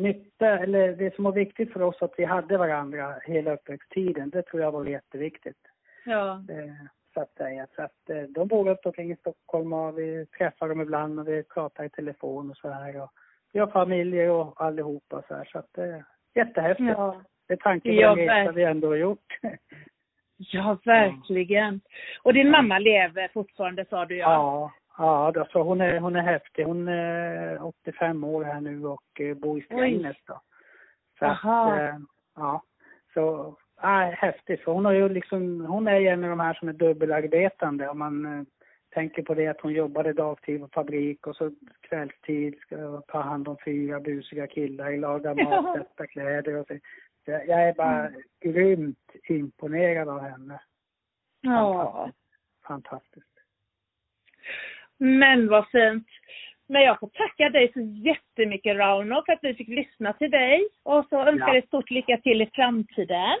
nytta, 0.00 0.58
eller 0.58 0.92
det 0.92 1.14
som 1.14 1.24
var 1.24 1.32
viktigt 1.32 1.72
för 1.72 1.82
oss 1.82 2.02
att 2.02 2.14
vi 2.16 2.24
hade 2.24 2.58
varandra 2.58 3.14
hela 3.24 3.54
uppväxttiden, 3.54 4.30
det 4.30 4.42
tror 4.42 4.62
jag 4.62 4.72
var 4.72 4.84
jätteviktigt. 4.84 5.58
Ja. 6.04 6.44
Eh, 6.48 6.86
så 7.14 7.20
att 7.20 7.34
säga. 7.34 7.66
Så 7.76 7.82
att 7.82 8.10
eh, 8.10 8.22
de 8.22 8.48
bor 8.48 8.64
runt 8.64 8.86
omkring 8.86 9.12
i 9.12 9.16
Stockholm 9.16 9.72
och 9.72 9.98
vi 9.98 10.26
träffar 10.26 10.68
dem 10.68 10.80
ibland 10.80 11.20
och 11.20 11.28
vi 11.28 11.42
pratar 11.42 11.84
i 11.84 11.90
telefon 11.90 12.50
och 12.50 12.56
så 12.56 12.68
här. 12.68 13.02
Och 13.02 13.10
vi 13.52 13.60
har 13.60 13.66
familjer 13.66 14.30
och 14.30 14.60
allihopa 14.62 15.22
så 15.28 15.34
här. 15.34 15.44
Så 15.44 15.58
att 15.58 15.68
det 15.72 15.84
är 15.84 16.04
jättehäftigt. 16.34 16.88
Ja. 16.88 17.22
Det 17.48 17.54
är 17.54 17.58
tanken 17.58 17.94
på 17.94 18.00
ja, 18.00 18.52
vi 18.54 18.64
ändå 18.64 18.88
har 18.88 18.96
gjort. 18.96 19.38
Ja, 20.36 20.78
verkligen. 20.84 21.80
Och 22.22 22.34
din 22.34 22.50
mamma 22.50 22.78
lever 22.78 23.28
fortfarande 23.28 23.84
sa 23.84 24.04
du 24.04 24.16
ja? 24.16 24.32
Ja, 24.32 24.72
ja 24.98 25.32
alltså 25.40 25.62
hon, 25.62 25.80
är, 25.80 26.00
hon 26.00 26.16
är 26.16 26.22
häftig. 26.22 26.64
Hon 26.64 26.88
är 26.88 27.62
85 27.62 28.24
år 28.24 28.44
här 28.44 28.60
nu 28.60 28.86
och 28.86 29.20
eh, 29.20 29.34
bor 29.34 29.58
i 29.58 29.62
Strängnäs 29.62 30.16
då. 30.26 30.40
Så 31.18 31.24
Aha. 31.24 31.72
Att, 31.72 32.00
ja. 32.36 32.62
Så 33.14 33.56
ah, 33.76 34.10
häftigt. 34.10 34.60
För 34.60 34.72
hon, 34.72 34.84
har 34.84 34.92
ju 34.92 35.08
liksom, 35.08 35.66
hon 35.66 35.88
är 35.88 35.98
ju 35.98 36.08
en 36.08 36.24
av 36.24 36.30
de 36.30 36.40
här 36.40 36.54
som 36.54 36.68
är 36.68 36.72
dubbelarbetande. 36.72 37.88
Om 37.88 37.98
man 37.98 38.24
eh, 38.26 38.44
tänker 38.94 39.22
på 39.22 39.34
det 39.34 39.46
att 39.46 39.60
hon 39.60 39.72
jobbade 39.72 40.12
dagtid 40.12 40.60
på 40.60 40.68
fabrik 40.68 41.26
och 41.26 41.36
så 41.36 41.50
kvällstid 41.80 42.58
ska 42.58 43.00
ta 43.00 43.20
hand 43.20 43.48
om 43.48 43.56
fyra 43.64 44.00
busiga 44.00 44.46
killar, 44.46 44.96
laga 44.96 45.34
mat, 45.34 45.74
tvätta 45.76 46.06
kläder 46.06 46.56
och 46.56 46.66
så. 46.66 46.78
Jag, 47.24 47.48
är 47.48 47.74
bara 47.74 48.08
mm. 48.08 48.22
grymt 48.40 49.12
imponerad 49.28 50.08
av 50.08 50.20
henne. 50.20 50.60
Ja. 51.40 52.10
Fantastiskt. 52.66 53.26
Men 55.00 55.48
vad 55.48 55.68
fint. 55.70 56.06
Men 56.68 56.82
jag 56.82 57.00
får 57.00 57.08
tacka 57.08 57.48
dig 57.50 57.70
så 57.72 57.80
jättemycket 57.80 58.76
Rauno 58.76 59.22
för 59.26 59.32
att 59.32 59.38
vi 59.42 59.54
fick 59.54 59.68
lyssna 59.68 60.12
till 60.12 60.30
dig 60.30 60.68
och 60.82 61.06
så 61.08 61.16
önskar 61.20 61.46
jag 61.46 61.48
ja. 61.48 61.52
dig 61.52 61.66
stort 61.66 61.90
lycka 61.90 62.16
till 62.16 62.42
i 62.42 62.50
framtiden. 62.54 63.38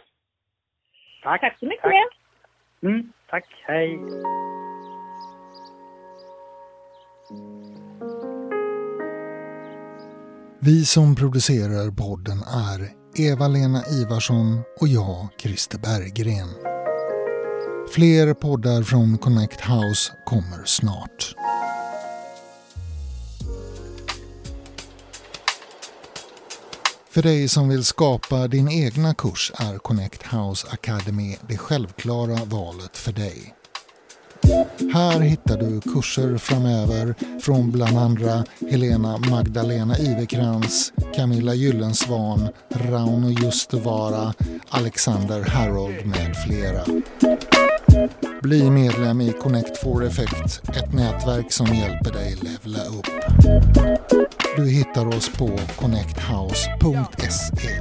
Tack. 1.22 1.40
Tack 1.40 1.58
så 1.58 1.66
mycket. 1.66 1.82
Tack. 1.82 2.18
Mm, 2.82 3.12
tack. 3.30 3.44
Hej. 3.62 3.98
Vi 10.62 10.84
som 10.84 11.16
producerar 11.16 11.90
podden 12.04 12.38
är 12.68 12.80
Eva-Lena 13.28 13.80
Ivarsson 14.00 14.48
och 14.80 14.88
jag, 14.88 15.28
Christer 15.40 15.78
Berggren. 15.78 16.50
Fler 17.94 18.34
poddar 18.34 18.82
från 18.82 19.18
Connect 19.18 19.60
House 19.60 20.12
kommer 20.24 20.64
snart. 20.64 21.34
För 27.10 27.22
dig 27.22 27.48
som 27.48 27.68
vill 27.68 27.84
skapa 27.84 28.48
din 28.48 28.68
egna 28.68 29.14
kurs 29.14 29.52
är 29.54 29.78
Connect 29.78 30.22
House 30.22 30.66
Academy 30.70 31.36
det 31.48 31.56
självklara 31.56 32.44
valet 32.44 32.96
för 32.96 33.12
dig. 33.12 33.54
Här 34.92 35.20
hittar 35.20 35.58
du 35.58 35.80
kurser 35.80 36.38
framöver 36.38 37.14
från 37.40 37.70
bland 37.70 37.98
andra 37.98 38.44
Helena 38.70 39.18
Magdalena 39.30 39.98
Ivekrans, 39.98 40.92
Camilla 41.14 41.54
Gyllensvan, 41.54 42.48
Rauno 42.74 43.28
Justevara, 43.28 44.34
Alexander 44.68 45.44
Harold 45.44 46.06
med 46.06 46.36
flera. 46.46 46.84
Bli 48.42 48.70
medlem 48.70 49.20
i 49.20 49.32
Connect 49.32 49.76
for 49.76 50.04
Effect, 50.04 50.60
ett 50.76 50.92
nätverk 50.92 51.52
som 51.52 51.66
hjälper 51.66 52.12
dig 52.12 52.36
levla 52.42 52.84
upp. 52.84 53.06
Du 54.56 54.70
hittar 54.70 55.06
oss 55.06 55.30
på 55.38 55.58
connecthouse.se 55.76 57.80